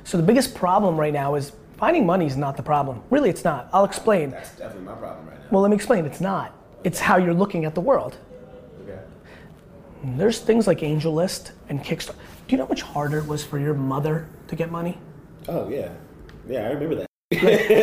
So 0.04 0.18
the 0.18 0.24
biggest 0.24 0.56
problem 0.56 1.00
right 1.00 1.14
now 1.14 1.36
is 1.36 1.52
finding 1.78 2.06
money 2.06 2.26
is 2.26 2.36
not 2.36 2.58
the 2.58 2.64
problem. 2.64 3.04
Really, 3.12 3.30
it's 3.30 3.44
not. 3.44 3.70
I'll 3.72 3.86
explain. 3.86 4.32
That's 4.32 4.52
definitely 4.52 4.86
my 4.86 4.96
problem 4.96 5.28
right 5.28 5.40
now. 5.40 5.46
Well, 5.52 5.62
let 5.62 5.70
me 5.70 5.76
explain. 5.76 6.06
It's 6.06 6.22
not. 6.22 6.56
It's 6.84 7.00
how 7.00 7.18
you're 7.18 7.36
looking 7.36 7.66
at 7.66 7.76
the 7.76 7.82
world. 7.82 8.18
There's 10.04 10.40
things 10.40 10.68
like 10.68 10.80
AngelList 10.80 11.52
and 11.68 11.84
Kickstarter. 11.84 12.16
Do 12.48 12.56
you 12.56 12.58
know 12.58 12.66
how 12.66 12.70
much 12.70 12.82
harder 12.82 13.20
it 13.20 13.28
was 13.28 13.44
for 13.44 13.60
your 13.60 13.74
mother 13.74 14.28
to 14.48 14.56
get 14.56 14.72
money? 14.72 14.98
Oh 15.48 15.70
yeah, 15.70 15.92
yeah, 16.48 16.62
I 16.62 16.70
remember 16.70 16.96
that. 16.96 17.10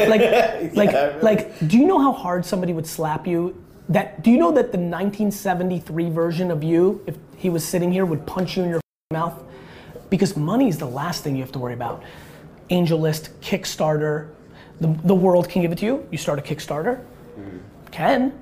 like 0.08 0.74
like 0.74 0.90
I 0.94 1.04
remember. 1.04 1.22
like 1.22 1.68
do 1.68 1.78
you 1.78 1.86
know 1.86 2.00
how 2.00 2.12
hard 2.12 2.44
somebody 2.44 2.72
would 2.72 2.86
slap 2.86 3.26
you 3.26 3.62
that 3.88 4.22
do 4.24 4.30
you 4.32 4.38
know 4.38 4.50
that 4.50 4.72
the 4.72 4.78
1973 4.78 6.10
version 6.10 6.50
of 6.50 6.64
you 6.64 7.00
if 7.06 7.16
he 7.36 7.48
was 7.48 7.64
sitting 7.64 7.92
here 7.92 8.04
would 8.04 8.26
punch 8.26 8.56
you 8.56 8.64
in 8.64 8.70
your 8.70 8.80
mouth 9.12 9.40
because 10.10 10.36
money 10.36 10.68
is 10.68 10.78
the 10.78 10.86
last 10.86 11.22
thing 11.22 11.36
you 11.36 11.42
have 11.42 11.52
to 11.52 11.60
worry 11.60 11.74
about 11.74 12.02
AngelList 12.70 13.30
Kickstarter 13.40 14.30
the, 14.80 14.88
the 15.04 15.14
world 15.14 15.48
can 15.48 15.62
give 15.62 15.70
it 15.70 15.78
to 15.78 15.84
you 15.84 16.08
you 16.10 16.18
start 16.18 16.40
a 16.40 16.42
Kickstarter 16.42 17.04
mm-hmm. 17.38 17.58
can 17.92 18.36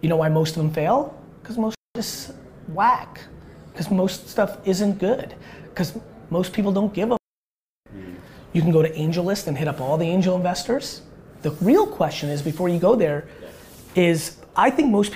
you 0.00 0.08
know 0.08 0.16
why 0.16 0.30
most 0.30 0.56
of 0.56 0.62
them 0.62 0.72
fail 0.72 1.22
because 1.42 1.58
most 1.58 1.76
just 1.94 2.32
whack 2.68 3.20
because 3.72 3.90
most 3.90 4.28
stuff 4.28 4.58
isn't 4.64 4.98
good 4.98 5.34
because 5.70 5.98
most 6.30 6.52
people 6.52 6.72
don't 6.72 6.92
give 6.92 7.12
a. 7.12 7.18
You 8.52 8.62
can 8.62 8.72
go 8.72 8.82
to 8.82 8.90
AngelList 8.90 9.48
and 9.48 9.58
hit 9.58 9.68
up 9.68 9.80
all 9.80 9.98
the 9.98 10.06
angel 10.06 10.34
investors. 10.36 11.02
The 11.42 11.50
real 11.60 11.86
question 11.86 12.30
is 12.30 12.40
before 12.40 12.68
you 12.68 12.78
go 12.78 12.96
there, 12.96 13.28
is 13.94 14.38
I 14.56 14.70
think 14.70 14.90
most 14.90 15.14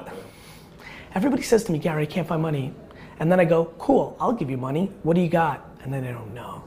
people. 0.00 0.18
Everybody 1.14 1.42
says 1.42 1.62
to 1.64 1.72
me, 1.72 1.78
Gary, 1.78 2.02
I 2.02 2.06
can't 2.06 2.26
find 2.26 2.42
money, 2.42 2.74
and 3.20 3.30
then 3.30 3.38
I 3.38 3.44
go, 3.44 3.66
cool, 3.78 4.16
I'll 4.18 4.32
give 4.32 4.50
you 4.50 4.56
money. 4.56 4.90
What 5.04 5.14
do 5.14 5.20
you 5.20 5.28
got? 5.28 5.64
And 5.82 5.92
then 5.92 6.02
they 6.02 6.10
don't 6.10 6.34
know. 6.34 6.64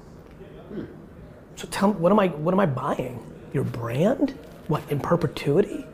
So 1.57 1.67
tell 1.67 1.89
me, 1.89 1.95
what 1.95 2.11
am 2.11 2.19
I? 2.19 2.27
What 2.27 2.53
am 2.53 2.59
I 2.59 2.65
buying? 2.67 3.19
Your 3.51 3.63
brand? 3.63 4.37
What 4.67 4.83
in 4.89 4.99
perpetuity? 4.99 5.85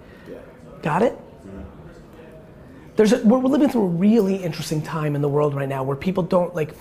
Got 0.81 1.01
it? 1.01 1.17
There's 2.95 3.13
a, 3.13 3.17
we're 3.25 3.39
we're 3.39 3.49
living 3.49 3.69
through 3.69 3.83
a 3.83 3.87
really 3.87 4.35
interesting 4.35 4.81
time 4.81 5.15
in 5.15 5.21
the 5.21 5.29
world 5.29 5.55
right 5.55 5.69
now 5.69 5.83
where 5.83 5.95
people 5.95 6.23
don't 6.23 6.53
like, 6.55 6.75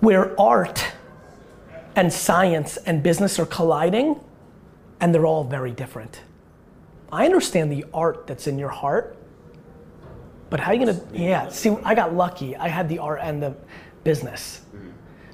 where 0.00 0.38
art 0.40 0.84
and 1.96 2.12
science 2.12 2.76
and 2.78 3.02
business 3.02 3.38
are 3.38 3.46
colliding 3.46 4.20
and 5.00 5.14
they're 5.14 5.26
all 5.26 5.44
very 5.44 5.72
different. 5.72 6.22
I 7.10 7.24
understand 7.24 7.70
the 7.70 7.84
art 7.92 8.26
that's 8.26 8.46
in 8.46 8.58
your 8.58 8.70
heart, 8.70 9.16
but 10.48 10.60
how 10.60 10.70
are 10.70 10.74
you 10.74 10.86
gonna, 10.86 11.00
yeah, 11.12 11.48
see, 11.48 11.70
I 11.84 11.94
got 11.94 12.14
lucky. 12.14 12.56
I 12.56 12.68
had 12.68 12.88
the 12.88 12.98
art 12.98 13.20
and 13.22 13.42
the 13.42 13.54
business. 14.04 14.62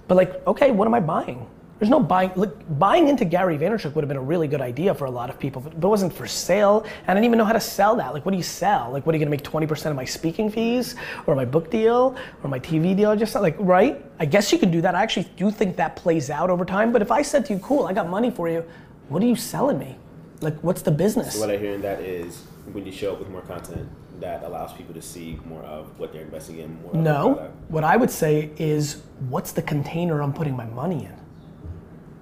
But 0.08 0.16
like, 0.16 0.46
okay, 0.46 0.70
what 0.70 0.86
am 0.86 0.94
I 0.94 1.00
buying? 1.00 1.46
There's 1.78 1.90
no 1.90 2.00
buying. 2.00 2.32
Look, 2.34 2.58
buying 2.78 3.08
into 3.08 3.24
Gary 3.24 3.56
Vaynerchuk 3.56 3.94
would 3.94 4.02
have 4.02 4.08
been 4.08 4.16
a 4.16 4.22
really 4.22 4.48
good 4.48 4.60
idea 4.60 4.94
for 4.94 5.04
a 5.04 5.10
lot 5.10 5.30
of 5.30 5.38
people, 5.38 5.62
but 5.62 5.72
it 5.72 5.78
wasn't 5.78 6.12
for 6.12 6.26
sale. 6.26 6.84
And 7.02 7.10
I 7.10 7.14
didn't 7.14 7.26
even 7.26 7.38
know 7.38 7.44
how 7.44 7.52
to 7.52 7.60
sell 7.60 7.94
that. 7.96 8.12
Like, 8.12 8.24
what 8.24 8.32
do 8.32 8.36
you 8.36 8.42
sell? 8.42 8.90
Like, 8.90 9.06
what 9.06 9.14
are 9.14 9.18
you 9.18 9.24
gonna 9.24 9.30
make 9.30 9.44
20% 9.44 9.86
of 9.90 9.96
my 9.96 10.04
speaking 10.04 10.50
fees, 10.50 10.96
or 11.26 11.34
my 11.36 11.44
book 11.44 11.70
deal, 11.70 12.16
or 12.42 12.50
my 12.50 12.58
TV 12.58 12.96
deal? 12.96 13.14
Just 13.14 13.34
like, 13.34 13.56
right? 13.58 14.04
I 14.18 14.24
guess 14.24 14.52
you 14.52 14.58
can 14.58 14.70
do 14.70 14.80
that. 14.80 14.94
I 14.94 15.02
actually 15.02 15.28
do 15.36 15.50
think 15.50 15.76
that 15.76 15.94
plays 15.94 16.30
out 16.30 16.50
over 16.50 16.64
time. 16.64 16.92
But 16.92 17.02
if 17.02 17.12
I 17.12 17.22
said 17.22 17.46
to 17.46 17.54
you, 17.54 17.60
"Cool, 17.60 17.86
I 17.86 17.92
got 17.92 18.08
money 18.08 18.30
for 18.30 18.48
you," 18.48 18.64
what 19.08 19.22
are 19.22 19.26
you 19.26 19.36
selling 19.36 19.78
me? 19.78 19.96
Like, 20.40 20.58
what's 20.62 20.82
the 20.82 20.90
business? 20.90 21.34
So 21.34 21.40
what 21.40 21.50
I 21.50 21.56
hear 21.56 21.74
in 21.74 21.82
that 21.82 22.00
is 22.00 22.42
when 22.72 22.84
you 22.84 22.92
show 22.92 23.12
up 23.12 23.18
with 23.20 23.28
more 23.28 23.42
content, 23.42 23.88
that 24.20 24.42
allows 24.42 24.72
people 24.72 24.94
to 24.94 25.02
see 25.02 25.38
more 25.48 25.62
of 25.62 25.86
what 25.98 26.12
they're 26.12 26.22
investing 26.22 26.58
in. 26.58 26.76
More 26.82 26.92
No. 26.94 27.50
What 27.68 27.84
I 27.84 27.96
would 27.96 28.10
say 28.10 28.50
is, 28.56 29.02
what's 29.28 29.52
the 29.52 29.62
container 29.62 30.22
I'm 30.22 30.32
putting 30.32 30.56
my 30.56 30.66
money 30.66 31.04
in? 31.04 31.17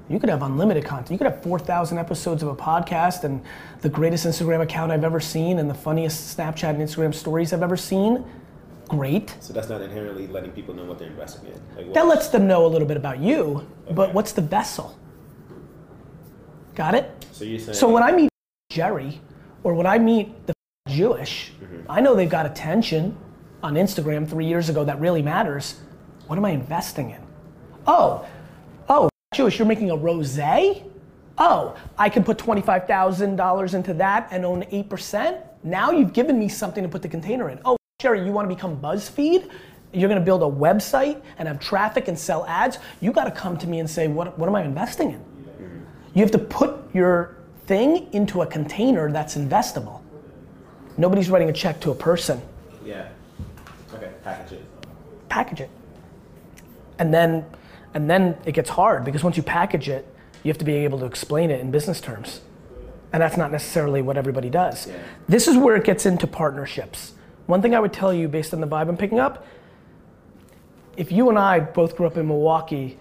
You 0.08 0.20
could 0.20 0.28
have 0.28 0.42
unlimited 0.42 0.84
content. 0.84 1.10
You 1.10 1.18
could 1.18 1.32
have 1.32 1.42
4,000 1.42 1.98
episodes 1.98 2.42
of 2.42 2.48
a 2.48 2.54
podcast 2.54 3.24
and 3.24 3.42
the 3.80 3.88
greatest 3.88 4.24
Instagram 4.24 4.62
account 4.62 4.92
I've 4.92 5.04
ever 5.04 5.18
seen 5.18 5.58
and 5.58 5.68
the 5.68 5.74
funniest 5.74 6.36
Snapchat 6.36 6.70
and 6.70 6.78
Instagram 6.78 7.12
stories 7.12 7.52
I've 7.52 7.62
ever 7.62 7.76
seen. 7.76 8.24
Great. 8.88 9.34
So 9.40 9.52
that's 9.52 9.68
not 9.68 9.82
inherently 9.82 10.28
letting 10.28 10.52
people 10.52 10.74
know 10.74 10.84
what 10.84 10.98
they're 10.98 11.08
investing 11.08 11.50
in. 11.50 11.60
Like 11.76 11.92
That 11.92 12.06
lets 12.06 12.28
them 12.28 12.46
know 12.46 12.66
a 12.66 12.68
little 12.68 12.86
bit 12.86 12.96
about 12.96 13.18
you, 13.18 13.66
but 13.90 14.14
what's 14.14 14.32
the 14.32 14.42
vessel? 14.42 14.96
Got 16.76 16.94
it? 16.94 17.26
So 17.32 17.44
you're 17.44 17.58
saying. 17.58 17.74
So 17.74 17.88
when 17.88 18.04
I 18.04 18.12
meet 18.12 18.30
Jerry 18.70 19.20
or 19.64 19.74
when 19.74 19.86
I 19.86 19.98
meet 19.98 20.46
the 20.46 20.52
Jewish, 20.88 21.52
mm-hmm. 21.60 21.90
I 21.90 22.00
know 22.00 22.14
they've 22.14 22.30
got 22.30 22.46
attention 22.46 23.16
on 23.62 23.74
Instagram 23.74 24.28
three 24.28 24.46
years 24.46 24.68
ago 24.68 24.84
that 24.84 25.00
really 25.00 25.22
matters. 25.22 25.80
What 26.28 26.36
am 26.36 26.44
I 26.44 26.50
investing 26.50 27.10
in? 27.10 27.20
Oh, 27.88 28.26
Jewish, 29.36 29.58
you're 29.58 29.68
making 29.68 29.90
a 29.90 29.96
rosé? 29.96 30.82
Oh, 31.36 31.76
I 31.98 32.08
can 32.08 32.24
put 32.24 32.38
$25,000 32.38 33.74
into 33.74 33.92
that 33.94 34.28
and 34.30 34.46
own 34.46 34.62
8%? 34.62 35.42
Now 35.62 35.90
you've 35.90 36.14
given 36.14 36.38
me 36.38 36.48
something 36.48 36.82
to 36.82 36.88
put 36.88 37.02
the 37.02 37.08
container 37.08 37.50
in. 37.50 37.60
Oh, 37.62 37.76
Jerry, 37.98 38.24
you 38.24 38.32
want 38.32 38.48
to 38.48 38.54
become 38.54 38.80
BuzzFeed? 38.80 39.50
You're 39.92 40.08
going 40.08 40.20
to 40.20 40.24
build 40.24 40.42
a 40.42 40.46
website 40.46 41.22
and 41.36 41.48
have 41.48 41.60
traffic 41.60 42.08
and 42.08 42.18
sell 42.18 42.46
ads? 42.46 42.78
You 43.02 43.12
got 43.12 43.24
to 43.24 43.30
come 43.30 43.58
to 43.58 43.66
me 43.66 43.80
and 43.80 43.88
say, 43.88 44.08
what, 44.08 44.38
what 44.38 44.48
am 44.48 44.54
I 44.54 44.62
investing 44.62 45.12
in? 45.12 45.86
You 46.14 46.22
have 46.22 46.30
to 46.30 46.38
put 46.38 46.94
your 46.94 47.36
thing 47.66 48.08
into 48.14 48.40
a 48.40 48.46
container 48.46 49.12
that's 49.12 49.36
investable. 49.36 50.00
Nobody's 50.96 51.28
writing 51.28 51.50
a 51.50 51.52
check 51.52 51.78
to 51.80 51.90
a 51.90 51.94
person. 51.94 52.40
Yeah. 52.82 53.08
Okay. 53.92 54.12
Package 54.24 54.52
it. 54.52 54.64
Package 55.28 55.60
it. 55.60 55.70
And 56.98 57.12
then 57.12 57.44
and 57.94 58.10
then 58.10 58.36
it 58.44 58.52
gets 58.52 58.70
hard 58.70 59.04
because 59.04 59.24
once 59.24 59.36
you 59.36 59.42
package 59.42 59.88
it, 59.88 60.06
you 60.42 60.50
have 60.50 60.58
to 60.58 60.64
be 60.64 60.74
able 60.74 60.98
to 61.00 61.06
explain 61.06 61.50
it 61.50 61.60
in 61.60 61.70
business 61.70 62.00
terms. 62.00 62.40
And 63.12 63.22
that's 63.22 63.36
not 63.36 63.50
necessarily 63.50 64.02
what 64.02 64.16
everybody 64.16 64.50
does. 64.50 64.86
Yeah. 64.86 64.94
This 65.28 65.48
is 65.48 65.56
where 65.56 65.76
it 65.76 65.84
gets 65.84 66.06
into 66.06 66.26
partnerships. 66.26 67.14
One 67.46 67.62
thing 67.62 67.74
I 67.74 67.80
would 67.80 67.92
tell 67.92 68.12
you 68.12 68.28
based 68.28 68.52
on 68.52 68.60
the 68.60 68.66
vibe 68.66 68.88
I'm 68.88 68.96
picking 68.96 69.20
up, 69.20 69.46
if 70.96 71.12
you 71.12 71.28
and 71.28 71.38
I 71.38 71.60
both 71.60 71.96
grew 71.96 72.06
up 72.06 72.16
in 72.16 72.26
Milwaukee, 72.26 72.98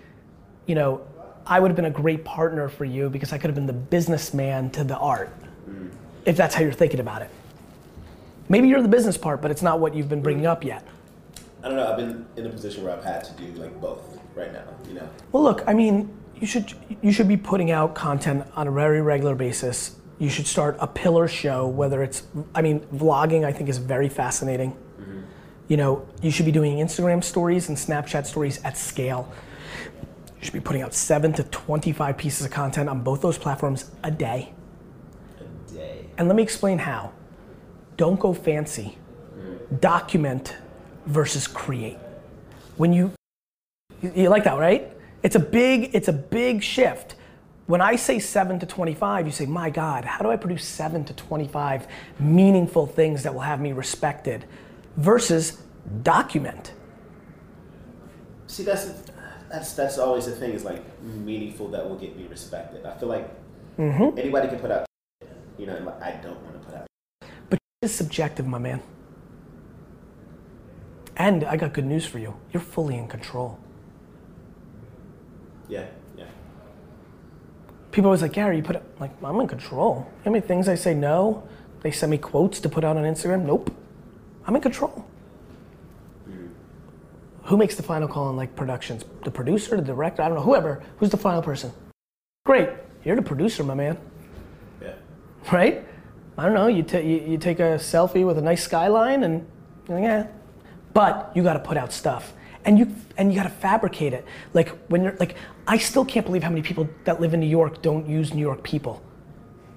you 0.65 0.75
know, 0.75 1.01
I 1.46 1.60
would 1.60 1.70
have 1.70 1.75
been 1.75 1.86
a 1.86 1.92
great 1.92 2.24
partner 2.24 2.70
for 2.70 2.86
you 2.86 3.10
because 3.10 3.32
I 3.32 3.38
could 3.38 3.50
have 3.50 3.56
been 3.56 3.68
the 3.68 3.74
businessman 3.74 4.70
to 4.72 4.84
the 4.84 4.98
art. 4.98 5.30
Mm. 5.70 5.92
If 6.25 6.38
that's 6.38 6.56
how 6.56 6.62
you're 6.62 6.74
thinking 6.74 7.00
about 7.00 7.22
it. 7.22 7.30
Maybe 8.50 8.68
you're 8.68 8.82
the 8.82 8.88
business 8.88 9.18
part, 9.18 9.42
but 9.42 9.51
it's 9.51 9.62
not 9.62 9.80
what 9.80 9.96
you've 9.96 10.10
been 10.10 10.22
bringing 10.22 10.46
up 10.46 10.63
yet. 10.63 10.86
I 11.63 11.68
don't 11.68 11.77
know. 11.77 11.92
I've 11.92 11.98
been 11.98 12.25
in 12.36 12.46
a 12.46 12.50
position 12.50 12.84
where 12.84 12.96
I've 12.96 13.04
had 13.04 13.24
to 13.24 13.34
do 13.34 13.51
like 13.60 13.80
both 13.82 14.14
right 14.36 14.54
now. 14.54 14.65
You 14.88 14.96
know. 14.96 15.10
Well, 15.32 15.44
look, 15.44 15.63
I 15.68 15.74
mean, 15.74 16.15
you 16.39 16.48
should 16.48 16.74
you 17.01 17.12
should 17.12 17.27
be 17.27 17.38
putting 17.38 17.72
out 17.72 17.96
content 17.96 18.46
on 18.56 18.68
a 18.68 18.72
very 18.72 19.01
regular 19.01 19.36
basis. 19.36 19.96
You 20.20 20.30
should 20.30 20.48
start 20.48 20.77
a 20.80 20.88
pillar 20.88 21.27
show, 21.27 21.68
whether 21.68 22.04
it's 22.04 22.24
I 22.54 22.62
mean, 22.62 22.82
vlogging 22.94 23.46
I 23.46 23.51
think 23.51 23.70
is 23.70 23.77
very 23.77 24.10
fascinating. 24.10 24.72
Mm-hmm. 24.72 25.22
You 25.68 25.77
know, 25.77 26.08
you 26.22 26.32
should 26.32 26.46
be 26.46 26.51
doing 26.51 26.77
Instagram 26.77 27.24
stories 27.24 27.70
and 27.70 27.77
Snapchat 27.77 28.25
stories 28.25 28.62
at 28.63 28.77
scale. 28.77 29.32
You 30.39 30.46
should 30.46 30.54
be 30.54 30.60
putting 30.60 30.84
out 30.84 30.94
7 30.94 31.34
to 31.34 31.44
25 31.44 32.18
pieces 32.18 32.46
of 32.46 32.51
content 32.51 32.88
on 32.88 33.01
both 33.01 33.22
those 33.22 33.38
platforms 33.38 33.92
a 34.04 34.12
day. 34.12 34.54
A 35.39 35.74
day. 35.74 36.06
And 36.18 36.27
let 36.27 36.36
me 36.36 36.44
explain 36.44 36.77
how. 36.77 37.12
Don't 37.98 38.20
go 38.20 38.34
fancy. 38.34 38.98
Mm-hmm. 39.38 39.77
Document 39.77 40.56
versus 41.06 41.48
create. 41.48 41.98
When 42.77 42.94
you 42.94 43.13
you- 44.06 44.24
you 44.24 44.30
like 44.30 44.44
that, 44.44 44.58
right? 44.58 44.92
It's 45.24 45.36
a 45.36 45.40
big 45.40 45.94
it's 45.96 46.08
a 46.08 46.14
big 46.14 46.62
shift. 46.64 47.16
When 47.68 47.82
I 47.82 47.96
say 47.96 48.20
7 48.20 48.60
to 48.60 48.66
25, 48.68 49.26
you 49.26 49.32
say, 49.32 49.46
"My 49.48 49.70
god, 49.72 50.06
how 50.06 50.20
do 50.24 50.30
I 50.30 50.36
produce 50.38 50.64
7 50.66 51.04
to 51.06 51.14
25 51.14 51.88
meaningful 52.20 52.86
things 52.86 53.24
that 53.24 53.34
will 53.34 53.42
have 53.42 53.60
me 53.60 53.72
respected?" 53.74 54.46
versus 54.98 55.62
document. 56.04 56.72
See, 58.48 58.64
that's 58.64 58.86
that's 59.50 59.74
that's 59.74 59.98
always 59.98 60.26
the 60.26 60.32
thing. 60.32 60.52
Is 60.54 60.64
like 60.64 60.84
meaningful 61.02 61.68
that 61.70 61.88
will 61.90 61.98
get 61.98 62.16
me 62.16 62.28
respected. 62.30 62.86
I 62.86 62.94
feel 63.00 63.10
like 63.10 63.28
Mm-hmm. 63.78 64.18
anybody 64.18 64.48
can 64.48 64.60
put 64.60 64.72
out. 64.72 64.86
You 65.58 65.66
know, 65.68 65.94
I 66.02 66.12
don't 66.12 66.42
want 66.44 66.54
to 66.62 66.66
put 66.66 66.76
out. 66.76 66.88
But 67.50 67.60
it's 67.82 67.94
subjective, 67.94 68.48
my 68.48 68.58
man. 68.58 68.82
And 71.18 71.44
I 71.44 71.58
got 71.58 71.74
good 71.74 71.86
news 71.86 72.06
for 72.06 72.20
you. 72.20 72.36
You're 72.54 72.62
fully 72.62 72.98
in 72.98 73.08
control. 73.08 73.60
Yeah. 75.67 75.86
Yeah. 76.17 76.25
People 77.91 78.07
always 78.07 78.22
like, 78.22 78.34
Gary, 78.34 78.57
you 78.57 78.63
put 78.63 78.75
it, 78.75 78.84
like, 79.00 79.12
I'm 79.24 79.39
in 79.39 79.48
control. 79.48 80.07
How 80.24 80.31
many 80.31 80.45
things 80.45 80.67
I 80.67 80.75
say 80.75 80.93
no? 80.93 81.48
They 81.81 81.91
send 81.91 82.12
me 82.12 82.17
quotes 82.17 82.60
to 82.62 82.69
put 82.69 82.84
out 82.84 82.98
on 82.98 83.03
Instagram. 83.03 83.45
Nope. 83.45 83.72
I'm 84.48 84.55
in 84.55 84.62
control. 84.62 85.05
Mm-hmm. 86.27 86.48
Who 87.43 87.57
makes 87.57 87.75
the 87.75 87.84
final 87.84 88.07
call 88.07 88.27
on 88.27 88.36
like 88.36 88.55
productions? 88.55 89.05
The 89.24 89.31
producer, 89.31 89.75
the 89.75 89.84
director? 89.84 90.22
I 90.22 90.27
don't 90.27 90.38
know. 90.38 90.43
Whoever. 90.43 90.84
Who's 90.98 91.10
the 91.10 91.17
final 91.17 91.41
person? 91.41 91.72
Great. 92.45 92.69
You're 93.03 93.15
the 93.15 93.22
producer, 93.22 93.63
my 93.63 93.75
man. 93.75 93.98
Yeah. 94.81 94.93
Right? 95.51 95.88
I 96.38 96.45
don't 96.45 96.53
know. 96.53 96.67
You, 96.67 96.84
ta- 96.84 96.98
you, 96.98 97.22
you 97.22 97.38
take 97.38 97.60
a 97.60 97.77
selfie 97.77 98.25
with 98.25 98.38
a 98.38 98.41
nice 98.41 98.63
skyline 98.63 99.24
and 99.24 99.48
you're 99.88 100.00
like, 100.00 100.05
yeah. 100.05 100.27
But 100.93 101.31
you 101.36 101.43
got 101.43 101.53
to 101.53 101.60
put 101.60 101.77
out 101.77 101.93
stuff. 101.93 102.34
And 102.65 102.79
you 102.79 102.93
and 103.17 103.31
you 103.31 103.39
got 103.39 103.43
to 103.43 103.55
fabricate 103.55 104.13
it. 104.13 104.25
Like 104.53 104.69
when 104.88 105.03
you're 105.03 105.15
like, 105.19 105.36
I 105.67 105.77
still 105.77 106.03
can't 106.03 106.25
believe 106.25 106.43
how 106.43 106.50
many 106.50 106.62
people 106.62 106.89
that 107.05 107.22
live 107.22 107.34
in 107.34 107.39
New 107.39 107.48
York 107.48 107.81
don't 107.81 108.07
use 108.07 108.34
New 108.34 108.41
York 108.41 108.63
people. 108.63 109.01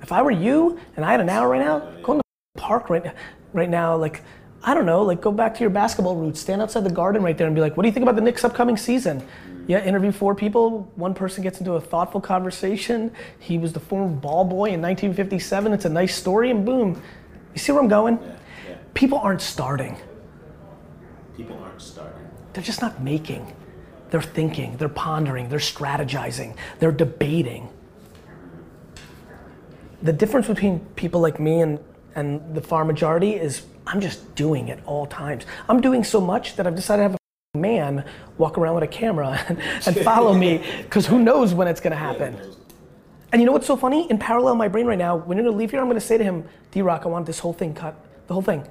If 0.03 0.11
I 0.11 0.23
were 0.23 0.31
you 0.31 0.79
and 0.97 1.05
I 1.05 1.11
had 1.11 1.21
an 1.21 1.29
hour 1.29 1.49
right 1.49 1.61
now, 1.61 1.81
go 2.03 2.13
in 2.13 2.19
the 2.19 2.61
park 2.61 2.89
right 2.89 3.15
right 3.53 3.69
now. 3.69 3.95
Like 3.97 4.23
I 4.63 4.75
don't 4.75 4.87
know, 4.87 5.03
like 5.03 5.21
go 5.21 5.31
back 5.31 5.55
to 5.55 5.61
your 5.61 5.71
basketball 5.71 6.17
roots. 6.17 6.41
Stand 6.41 6.63
outside 6.63 6.85
the 6.85 6.91
garden 6.91 7.23
right 7.23 7.37
there 7.37 7.47
and 7.47 7.55
be 7.55 7.61
like, 7.61 7.77
what 7.77 7.83
do 7.83 7.89
you 7.89 7.93
think 7.93 8.03
about 8.03 8.17
the 8.17 8.23
Knicks' 8.23 8.45
upcoming 8.45 8.77
season? 8.77 9.27
Yeah, 9.69 9.85
interview 9.85 10.13
four 10.13 10.35
people. 10.35 10.91
One 10.97 11.15
person 11.15 11.43
gets 11.43 11.59
into 11.59 11.75
a 11.75 11.81
thoughtful 11.81 12.21
conversation. 12.21 13.13
He 13.39 13.59
was 13.59 13.73
the 13.73 13.81
former 13.81 14.09
ball 14.09 14.45
boy 14.45 14.71
in 14.71 14.81
1957. 14.81 15.73
It's 15.75 15.85
a 15.85 15.91
nice 15.91 16.17
story, 16.17 16.51
and 16.51 16.65
boom. 16.65 17.01
You 17.53 17.59
see 17.59 17.73
where 17.73 17.83
I'm 17.83 17.89
going? 17.89 18.19
Yeah. 18.19 18.37
Yeah. 18.69 18.77
People 18.95 19.19
aren't 19.19 19.43
starting. 19.43 19.97
People 21.37 21.59
aren't 21.63 21.83
starting. 21.83 22.18
They're 22.53 22.65
just 22.65 22.81
not 22.81 23.03
making. 23.03 23.55
They're 24.11 24.23
thinking, 24.23 24.77
they're 24.77 24.89
pondering, 24.89 25.49
they're 25.49 25.59
strategizing, 25.59 26.57
they're 26.79 26.93
debating. 26.93 27.69
The 30.03 30.13
difference 30.13 30.47
between 30.47 30.81
people 30.97 31.21
like 31.21 31.39
me 31.39 31.61
and, 31.61 31.79
and 32.15 32.55
the 32.55 32.61
far 32.61 32.85
majority 32.85 33.35
is 33.35 33.67
I'm 33.87 34.01
just 34.01 34.35
doing 34.35 34.71
at 34.71 34.85
all 34.87 35.07
times. 35.07 35.45
I'm 35.69 35.81
doing 35.81 36.05
so 36.05 36.21
much 36.21 36.57
that 36.57 36.67
I've 36.67 36.77
decided 36.77 37.03
to 37.03 37.09
have 37.11 37.19
a 37.55 37.59
man 37.59 38.05
walk 38.39 38.57
around 38.57 38.77
with 38.77 38.85
a 38.85 38.89
camera 38.89 39.45
and, 39.49 39.59
and 39.87 39.97
follow 39.99 40.35
me 40.35 40.65
because 40.83 41.07
who 41.07 41.19
knows 41.19 41.53
when 41.53 41.69
it's 41.69 41.81
gonna 41.81 41.97
happen. 41.97 42.37
And 43.31 43.43
you 43.43 43.47
know 43.47 43.53
what's 43.53 43.67
so 43.67 43.77
funny? 43.77 44.11
In 44.11 44.19
parallel 44.19 44.53
in 44.53 44.59
my 44.59 44.69
brain 44.69 44.87
right 44.87 44.99
now, 44.99 45.17
when 45.17 45.37
you're 45.37 45.45
gonna 45.45 45.57
leave 45.57 45.71
here, 45.71 45.81
I'm 45.81 45.89
gonna 45.89 46.01
say 46.01 46.17
to 46.17 46.25
him, 46.25 46.45
D 46.71 46.81
Rock, 46.81 47.03
I 47.05 47.09
want 47.09 47.27
this 47.27 47.39
whole 47.39 47.53
thing 47.53 47.75
cut. 47.75 47.95
The 48.27 48.35
whole 48.35 48.43
thing. 48.43 48.67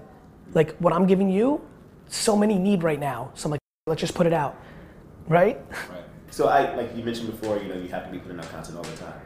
Like 0.54 0.76
what 0.78 0.94
I'm 0.94 1.06
giving 1.06 1.30
you, 1.30 1.62
so 2.08 2.36
many 2.36 2.58
need 2.58 2.82
right 2.82 3.00
now. 3.00 3.32
So 3.36 3.48
I'm 3.48 3.52
like, 3.52 3.60
let's 3.88 4.02
just 4.02 4.14
put 4.14 4.28
it 4.28 4.34
out. 4.34 4.56
Right? 5.28 5.60
Right. 5.90 6.04
So 6.30 6.48
I 6.48 6.76
like 6.76 6.96
you 6.96 7.04
mentioned 7.04 7.32
before, 7.32 7.58
you 7.58 7.70
know, 7.70 7.76
you 7.76 7.88
have 7.88 8.06
to 8.06 8.12
be 8.12 8.20
putting 8.20 8.38
out 8.40 8.50
content 8.50 8.78
all 8.78 8.84
the 8.84 8.98
time. 8.98 9.20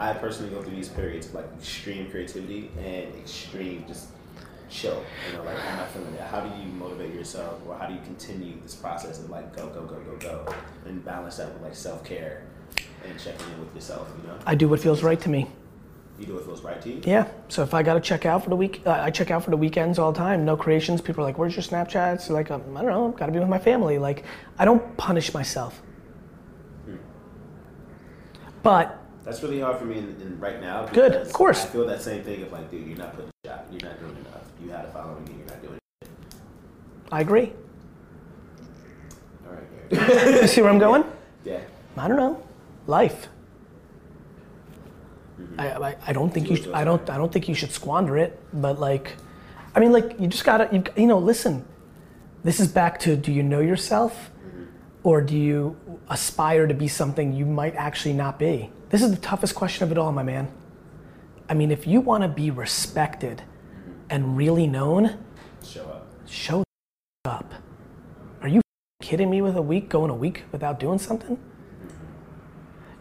I 0.00 0.12
personally 0.14 0.50
go 0.50 0.62
through 0.62 0.74
these 0.74 0.88
periods 0.88 1.28
of 1.28 1.34
like 1.34 1.46
extreme 1.56 2.10
creativity 2.10 2.70
and 2.78 3.14
extreme 3.14 3.84
just 3.86 4.08
chill. 4.68 5.02
You 5.30 5.38
know, 5.38 5.44
like 5.44 5.56
I'm 5.64 5.76
not 5.76 5.90
feeling 5.90 6.12
it. 6.14 6.20
How 6.20 6.40
do 6.40 6.60
you 6.60 6.66
motivate 6.68 7.14
yourself, 7.14 7.60
or 7.66 7.76
how 7.78 7.86
do 7.86 7.94
you 7.94 8.00
continue 8.00 8.60
this 8.62 8.74
process 8.74 9.20
of 9.20 9.30
like 9.30 9.54
go, 9.54 9.68
go, 9.68 9.82
go, 9.82 9.96
go, 10.00 10.16
go, 10.16 10.54
and 10.86 11.04
balance 11.04 11.36
that 11.36 11.52
with 11.52 11.62
like 11.62 11.74
self 11.74 12.04
care 12.04 12.42
and 13.06 13.18
checking 13.18 13.46
in 13.52 13.60
with 13.60 13.74
yourself? 13.74 14.10
You 14.20 14.28
know, 14.28 14.38
I 14.44 14.54
do 14.54 14.68
what 14.68 14.80
feels 14.80 15.02
right 15.02 15.20
to 15.20 15.28
me. 15.28 15.46
You 16.18 16.26
do 16.26 16.34
what 16.34 16.44
feels 16.44 16.62
right 16.62 16.80
to 16.82 16.88
you. 16.88 17.00
Yeah. 17.04 17.28
So 17.48 17.62
if 17.62 17.74
I 17.74 17.82
gotta 17.82 18.00
check 18.00 18.24
out 18.24 18.42
for 18.42 18.50
the 18.50 18.56
week, 18.56 18.82
uh, 18.86 18.90
I 18.92 19.10
check 19.10 19.30
out 19.30 19.44
for 19.44 19.50
the 19.50 19.56
weekends 19.56 19.98
all 19.98 20.12
the 20.12 20.18
time. 20.18 20.44
No 20.44 20.56
creations. 20.56 21.00
People 21.00 21.22
are 21.22 21.26
like, 21.26 21.38
"Where's 21.38 21.54
your 21.54 21.62
Snapchats?" 21.62 22.30
Like, 22.30 22.50
um, 22.50 22.62
I 22.76 22.82
don't 22.82 22.90
know. 22.90 23.08
I've 23.08 23.16
Gotta 23.16 23.32
be 23.32 23.38
with 23.38 23.48
my 23.48 23.58
family. 23.58 23.98
Like, 23.98 24.24
I 24.58 24.64
don't 24.64 24.96
punish 24.96 25.34
myself. 25.34 25.82
But 28.62 28.98
That's 29.24 29.42
really 29.42 29.60
hard 29.60 29.78
for 29.78 29.84
me 29.84 29.98
in, 29.98 30.20
in 30.20 30.40
right 30.40 30.60
now. 30.60 30.86
Good, 30.86 31.12
of 31.14 31.32
course. 31.32 31.64
I 31.64 31.68
feel 31.68 31.86
that 31.86 32.02
same 32.02 32.24
thing 32.24 32.42
of 32.42 32.50
like, 32.52 32.68
dude, 32.70 32.86
you're 32.86 32.98
not 32.98 33.12
putting 33.14 33.30
a 33.44 33.48
shot. 33.48 33.66
You're 33.70 33.88
not 33.88 33.98
doing 34.00 34.16
enough. 34.16 34.42
You 34.62 34.70
had 34.70 34.84
a 34.86 34.90
following, 34.90 35.24
and 35.28 35.38
you're 35.38 35.46
not 35.46 35.62
doing 35.62 35.78
it. 36.00 36.08
I 37.12 37.20
agree. 37.20 37.52
All 39.46 39.52
right. 39.52 40.40
You 40.42 40.48
see 40.48 40.62
where 40.62 40.70
I'm 40.70 40.78
going? 40.80 41.04
yeah. 41.44 41.60
I 41.96 42.08
don't 42.08 42.16
know. 42.16 42.42
Life. 42.88 43.28
Mm-hmm. 45.40 45.60
I, 45.60 45.88
I, 45.90 45.96
I 46.08 46.12
don't 46.12 46.32
think 46.32 46.50
you 46.50 46.56
sh- 46.56 46.68
I 46.72 46.84
don't 46.84 47.08
I 47.10 47.16
don't 47.16 47.32
think 47.32 47.48
you 47.48 47.54
should 47.54 47.72
squander 47.72 48.16
it. 48.16 48.40
But 48.52 48.78
like, 48.80 49.16
I 49.74 49.80
mean, 49.80 49.92
like 49.92 50.18
you 50.18 50.28
just 50.28 50.44
gotta 50.44 50.68
you 50.74 50.82
you 50.96 51.06
know 51.06 51.18
listen. 51.18 51.64
This 52.42 52.60
is 52.60 52.68
back 52.68 53.00
to 53.00 53.16
do 53.16 53.32
you 53.32 53.42
know 53.42 53.60
yourself, 53.60 54.30
mm-hmm. 54.38 54.64
or 55.02 55.20
do 55.20 55.36
you 55.36 55.76
aspire 56.08 56.66
to 56.66 56.74
be 56.74 56.88
something 56.88 57.32
you 57.32 57.44
might 57.44 57.74
actually 57.74 58.14
not 58.14 58.38
be? 58.38 58.70
This 58.90 59.02
is 59.02 59.10
the 59.10 59.20
toughest 59.20 59.54
question 59.54 59.84
of 59.84 59.90
it 59.90 59.98
all, 59.98 60.12
my 60.12 60.22
man. 60.22 60.48
I 61.48 61.54
mean, 61.54 61.70
if 61.70 61.86
you 61.86 62.00
want 62.00 62.22
to 62.22 62.28
be 62.28 62.50
respected 62.50 63.38
mm-hmm. 63.38 63.92
and 64.10 64.36
really 64.36 64.66
known, 64.66 65.18
Show 65.64 65.84
up. 65.84 66.06
show 66.26 66.64
up. 67.24 67.52
Are 68.42 68.48
you 68.48 68.60
kidding 69.02 69.28
me 69.28 69.42
with 69.42 69.56
a 69.56 69.62
week 69.62 69.88
going 69.88 70.10
a 70.10 70.14
week 70.14 70.44
without 70.52 70.78
doing 70.78 70.98
something? 70.98 71.38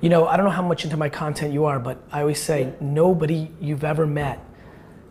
You 0.05 0.09
know, 0.09 0.27
I 0.27 0.37
don't 0.37 0.45
know 0.45 0.51
how 0.51 0.61
much 0.61 0.83
into 0.83 0.97
my 0.97 1.09
content 1.09 1.51
you 1.51 1.65
are, 1.65 1.79
but 1.79 1.97
I 2.11 2.21
always 2.21 2.39
say 2.39 2.73
nobody 2.79 3.49
you've 3.59 3.83
ever 3.83 4.05
met 4.05 4.39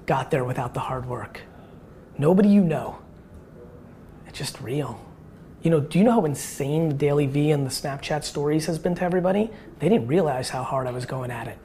got 0.06 0.30
there 0.30 0.44
without 0.44 0.72
the 0.72 0.78
hard 0.78 1.06
work. 1.06 1.40
Nobody 2.16 2.48
you 2.48 2.62
know. 2.62 2.98
It's 4.28 4.38
just 4.38 4.60
real. 4.60 5.04
You 5.62 5.72
know, 5.72 5.80
do 5.80 5.98
you 5.98 6.04
know 6.04 6.12
how 6.12 6.24
insane 6.24 6.90
the 6.90 7.06
DailyVee 7.06 7.52
and 7.52 7.66
the 7.66 7.70
Snapchat 7.70 8.22
stories 8.22 8.66
has 8.66 8.78
been 8.78 8.94
to 8.94 9.02
everybody? 9.02 9.50
They 9.80 9.88
didn't 9.88 10.06
realize 10.06 10.50
how 10.50 10.62
hard 10.62 10.86
I 10.86 10.92
was 10.92 11.06
going 11.06 11.32
at 11.32 11.48
it. 11.48 11.58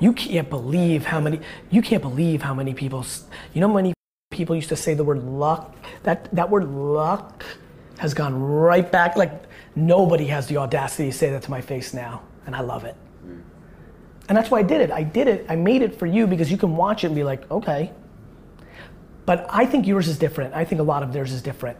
You 0.00 0.12
can't 0.12 0.50
believe 0.50 1.06
how 1.06 1.20
many 1.20 1.38
you 1.70 1.80
can't 1.80 2.02
believe 2.02 2.42
how 2.42 2.54
many 2.54 2.74
people 2.74 3.06
you 3.54 3.60
know 3.60 3.68
how 3.68 3.74
many 3.74 3.94
people 4.32 4.56
used 4.56 4.70
to 4.70 4.76
say 4.76 4.94
the 4.94 5.04
word 5.04 5.22
luck 5.22 5.76
that 6.02 6.28
that 6.34 6.50
word 6.50 6.64
luck 6.64 7.44
has 7.98 8.14
gone 8.14 8.34
right 8.42 8.90
back 8.90 9.16
like 9.16 9.47
nobody 9.86 10.26
has 10.26 10.46
the 10.46 10.56
audacity 10.56 11.10
to 11.10 11.16
say 11.16 11.30
that 11.30 11.42
to 11.42 11.50
my 11.50 11.60
face 11.60 11.94
now 11.94 12.22
and 12.46 12.56
I 12.56 12.60
love 12.60 12.84
it. 12.84 12.96
And 14.28 14.36
that's 14.36 14.50
why 14.50 14.58
I 14.58 14.62
did 14.62 14.80
it. 14.80 14.90
I 14.90 15.02
did 15.02 15.26
it. 15.26 15.46
I 15.48 15.56
made 15.56 15.82
it 15.82 15.98
for 15.98 16.06
you 16.06 16.26
because 16.26 16.50
you 16.50 16.58
can 16.58 16.76
watch 16.76 17.04
it 17.04 17.08
and 17.08 17.16
be 17.16 17.24
like, 17.24 17.50
"Okay." 17.50 17.92
But 19.24 19.46
I 19.48 19.64
think 19.66 19.86
yours 19.86 20.08
is 20.08 20.18
different. 20.18 20.54
I 20.54 20.64
think 20.64 20.80
a 20.80 20.84
lot 20.84 21.02
of 21.02 21.12
theirs 21.12 21.32
is 21.32 21.42
different. 21.42 21.78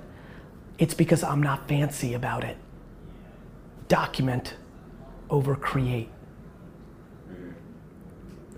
It's 0.79 0.95
because 0.95 1.23
I'm 1.23 1.43
not 1.43 1.69
fancy 1.69 2.15
about 2.15 2.45
it. 2.45 2.57
Document 3.89 4.55
over 5.31 5.55
create. 5.55 6.11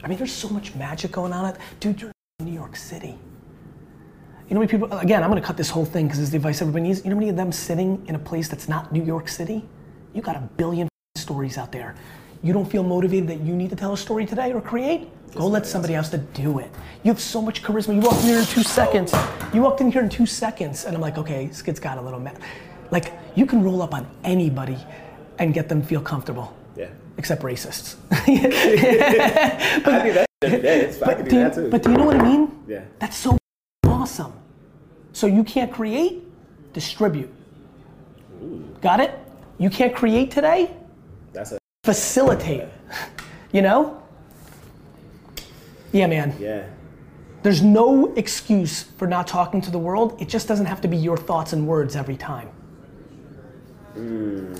I 0.02 0.08
mean, 0.08 0.18
there's 0.18 0.32
so 0.32 0.48
much 0.48 0.74
magic 0.74 1.12
going 1.12 1.32
on. 1.32 1.56
Dude, 1.78 2.00
you're 2.00 2.12
in 2.38 2.46
New 2.46 2.52
York 2.52 2.76
City. 2.76 3.18
You 4.50 4.54
know 4.54 4.62
how 4.62 4.66
many 4.66 4.78
people, 4.80 4.98
again, 4.98 5.22
I'm 5.22 5.30
gonna 5.30 5.40
cut 5.40 5.56
this 5.56 5.70
whole 5.70 5.84
thing 5.84 6.08
because 6.08 6.18
it's 6.18 6.30
the 6.30 6.36
advice 6.36 6.60
everybody 6.60 6.82
needs. 6.82 7.04
You 7.04 7.10
know 7.10 7.14
how 7.14 7.20
many 7.20 7.30
of 7.30 7.36
them 7.36 7.52
sitting 7.52 8.04
in 8.08 8.16
a 8.16 8.18
place 8.18 8.48
that's 8.48 8.68
not 8.68 8.90
New 8.90 9.04
York 9.04 9.28
City? 9.28 9.64
You 10.12 10.22
got 10.22 10.34
a 10.34 10.40
billion 10.56 10.88
stories 11.14 11.56
out 11.56 11.70
there. 11.70 11.94
You 12.42 12.52
don't 12.52 12.68
feel 12.68 12.82
motivated 12.82 13.28
that 13.28 13.38
you 13.42 13.54
need 13.54 13.70
to 13.70 13.76
tell 13.76 13.92
a 13.92 13.96
story 13.96 14.26
today 14.26 14.52
or 14.52 14.60
create? 14.60 15.08
Go 15.36 15.46
let 15.46 15.66
somebody 15.66 15.94
else 15.94 16.08
to 16.08 16.18
do 16.18 16.58
it. 16.58 16.68
You 17.04 17.12
have 17.12 17.20
so 17.20 17.40
much 17.40 17.62
charisma. 17.62 17.94
You 17.94 18.00
walked 18.00 18.22
in 18.22 18.26
here 18.30 18.40
in 18.40 18.44
two 18.44 18.64
seconds. 18.64 19.14
You 19.54 19.62
walked 19.62 19.82
in 19.82 19.92
here 19.92 20.02
in 20.02 20.08
two 20.08 20.26
seconds, 20.26 20.84
and 20.84 20.96
I'm 20.96 21.00
like, 21.00 21.16
okay, 21.16 21.46
this 21.46 21.62
kid's 21.62 21.78
got 21.78 21.98
a 21.98 22.02
little 22.02 22.18
mad. 22.18 22.40
Like, 22.90 23.12
you 23.36 23.46
can 23.46 23.62
roll 23.62 23.82
up 23.82 23.94
on 23.94 24.04
anybody 24.24 24.78
and 25.38 25.54
get 25.54 25.68
them 25.68 25.80
feel 25.80 26.00
comfortable, 26.00 26.52
Yeah. 26.76 26.88
except 27.18 27.42
racists. 27.44 27.94
I 28.10 28.24
do 30.02 30.12
that 30.12 30.26
every 30.42 30.60
day. 30.60 30.80
It's, 30.80 31.00
I 31.00 31.14
can 31.14 31.28
do 31.28 31.38
you, 31.38 31.68
but 31.70 31.84
do 31.84 31.92
you 31.92 31.96
know 31.96 32.06
what 32.06 32.16
I 32.16 32.24
mean? 32.24 32.64
Yeah. 32.66 32.82
That's 32.98 33.16
so 33.16 33.38
awesome. 33.84 34.39
So 35.20 35.26
you 35.26 35.44
can't 35.44 35.70
create, 35.70 36.22
distribute. 36.72 37.30
Got 38.80 39.00
it? 39.00 39.18
You 39.58 39.68
can't 39.68 39.94
create 39.94 40.30
today, 40.30 40.74
That's 41.34 41.52
a 41.52 41.58
facilitate. 41.84 42.64
You 43.52 43.62
know? 43.62 44.00
Yeah, 45.92 46.06
man. 46.06 46.34
yeah. 46.38 46.64
There's 47.42 47.62
no 47.62 48.14
excuse 48.14 48.84
for 48.84 49.08
not 49.08 49.26
talking 49.26 49.60
to 49.62 49.70
the 49.70 49.78
world. 49.78 50.16
It 50.22 50.28
just 50.28 50.46
doesn't 50.46 50.66
have 50.66 50.80
to 50.82 50.88
be 50.88 50.96
your 50.96 51.16
thoughts 51.16 51.52
and 51.52 51.66
words 51.66 51.96
every 51.96 52.16
time. 52.16 52.48
Hmm. 53.94 54.54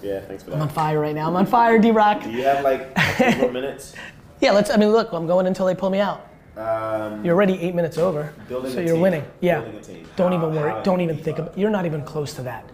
Yeah. 0.00 0.20
Thanks 0.20 0.44
for 0.44 0.52
I'm 0.52 0.62
on 0.62 0.68
fire 0.68 1.00
right 1.00 1.14
now. 1.14 1.26
I'm 1.26 1.34
on 1.34 1.44
fire, 1.44 1.76
D 1.80 1.90
Rock. 1.90 2.22
Do 2.22 2.30
you 2.30 2.44
have 2.44 2.62
like 2.62 2.92
a 2.96 3.32
few 3.32 3.40
more 3.42 3.50
minutes? 3.60 3.94
Yeah, 4.40 4.52
let's. 4.52 4.70
I 4.70 4.76
mean, 4.76 4.90
look, 4.92 5.12
I'm 5.12 5.26
going 5.26 5.48
until 5.48 5.66
they 5.66 5.74
pull 5.74 5.90
me 5.90 5.98
out. 5.98 6.27
Um, 6.58 7.24
You're 7.24 7.36
already 7.36 7.60
eight 7.60 7.74
minutes 7.74 7.98
over, 7.98 8.34
Building 8.48 8.72
so 8.72 8.80
you're 8.80 8.94
team. 8.94 9.00
winning. 9.00 9.24
Yeah. 9.40 9.60
Building 9.60 9.78
a 9.80 9.82
team. 9.82 10.08
Don't 10.16 10.32
How- 10.32 10.38
even 10.38 10.54
worry. 10.56 10.82
Don't 10.82 11.00
even 11.00 11.16
think 11.16 11.38
about. 11.38 11.56
You're 11.56 11.70
not 11.70 11.86
even 11.86 12.02
close 12.02 12.34
to 12.34 12.42
that. 12.42 12.64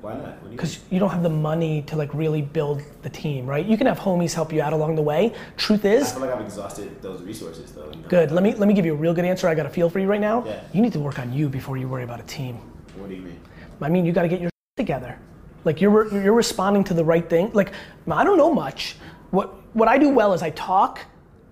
Why 0.00 0.14
not? 0.14 0.42
Do 0.42 0.46
you 0.46 0.52
because 0.52 0.78
you 0.88 0.98
don't 0.98 1.10
have 1.10 1.22
the 1.22 1.28
money 1.28 1.82
to 1.82 1.96
like 1.96 2.14
really 2.14 2.40
build 2.40 2.82
the 3.02 3.10
team, 3.10 3.46
right? 3.46 3.64
You 3.66 3.76
can 3.76 3.86
have 3.86 3.98
homies 3.98 4.32
help 4.32 4.50
you 4.54 4.62
out 4.62 4.72
along 4.72 4.94
the 4.94 5.02
way. 5.02 5.34
Truth 5.58 5.84
is, 5.84 6.08
I 6.08 6.12
feel 6.12 6.20
like 6.22 6.30
I've 6.34 6.40
exhausted 6.40 7.02
those 7.02 7.20
resources 7.20 7.72
though. 7.72 7.90
You 7.92 8.00
know? 8.00 8.08
good. 8.08 8.32
Let 8.32 8.42
me 8.42 8.54
let 8.54 8.66
me 8.66 8.72
give 8.72 8.86
you 8.86 8.94
a 8.94 8.96
real 8.96 9.12
good 9.12 9.26
answer. 9.26 9.46
I 9.46 9.54
got 9.54 9.66
a 9.66 9.70
feel 9.70 9.90
for 9.90 9.98
you 9.98 10.06
right 10.06 10.20
now. 10.20 10.42
Yeah. 10.46 10.62
You 10.72 10.80
need 10.80 10.94
to 10.94 11.00
work 11.00 11.18
on 11.18 11.30
you 11.34 11.50
before 11.50 11.76
you 11.76 11.86
worry 11.88 12.04
about 12.04 12.20
a 12.20 12.22
team. 12.22 12.56
What 12.96 13.10
do 13.10 13.14
you 13.14 13.20
mean? 13.20 13.38
I 13.82 13.90
mean, 13.90 14.06
you 14.06 14.12
got 14.12 14.22
to 14.22 14.28
get 14.28 14.40
your 14.40 14.50
together. 14.78 15.18
Like 15.64 15.82
you're 15.82 16.10
you're 16.14 16.32
responding 16.32 16.84
to 16.84 16.94
the 16.94 17.04
right 17.04 17.28
thing. 17.28 17.50
Like 17.52 17.72
I 18.10 18.24
don't 18.24 18.38
know 18.38 18.54
much. 18.54 18.96
What 19.30 19.52
what 19.74 19.88
I 19.88 19.98
do 19.98 20.08
well 20.08 20.32
is 20.32 20.42
I 20.42 20.48
talk, 20.50 21.00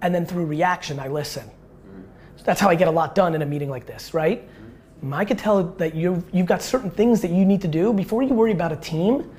and 0.01 0.15
then 0.15 0.25
through 0.25 0.47
reaction 0.47 0.99
I 0.99 1.09
listen. 1.09 1.51
That's 2.49 2.63
how 2.63 2.71
I 2.71 2.77
get 2.77 2.89
a 2.89 2.91
lot 2.91 3.15
done 3.15 3.35
in 3.35 3.43
a 3.43 3.45
meeting 3.45 3.69
like 3.69 3.85
this, 3.85 4.15
right? 4.15 4.43
Mm-hmm. 5.03 5.13
I 5.13 5.27
could 5.27 5.37
tell 5.37 5.65
that 5.65 5.95
you've, 5.95 6.25
you've 6.33 6.47
got 6.47 6.63
certain 6.63 6.91
things 6.91 7.21
that 7.21 7.31
you 7.31 7.45
need 7.45 7.61
to 7.61 7.69
do 7.69 7.93
before 7.93 8.23
you 8.23 8.33
worry 8.33 8.53
about 8.53 8.73
a 8.73 8.77
team. 8.77 9.31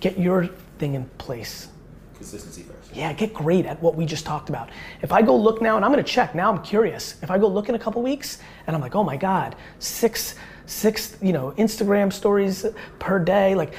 Get 0.00 0.18
your 0.18 0.46
thing 0.78 0.94
in 0.94 1.04
place. 1.18 1.68
Consistency 2.14 2.62
first. 2.62 2.96
Yeah, 2.96 3.12
get 3.12 3.34
great 3.34 3.66
at 3.66 3.82
what 3.82 3.94
we 3.94 4.06
just 4.06 4.24
talked 4.24 4.48
about. 4.48 4.70
If 5.02 5.12
I 5.12 5.20
go 5.20 5.36
look 5.36 5.60
now, 5.60 5.76
and 5.76 5.84
I'm 5.84 5.90
gonna 5.90 6.02
check, 6.02 6.34
now 6.34 6.50
I'm 6.50 6.62
curious. 6.62 7.22
If 7.22 7.30
I 7.30 7.36
go 7.36 7.46
look 7.46 7.68
in 7.68 7.74
a 7.74 7.78
couple 7.78 8.00
weeks 8.00 8.38
and 8.66 8.74
I'm 8.74 8.80
like, 8.80 8.94
oh 8.94 9.04
my 9.04 9.18
God, 9.18 9.54
six, 9.78 10.34
six, 10.64 11.18
you 11.20 11.34
know, 11.34 11.52
Instagram 11.58 12.10
stories 12.10 12.64
per 12.98 13.18
day, 13.18 13.54
like, 13.54 13.74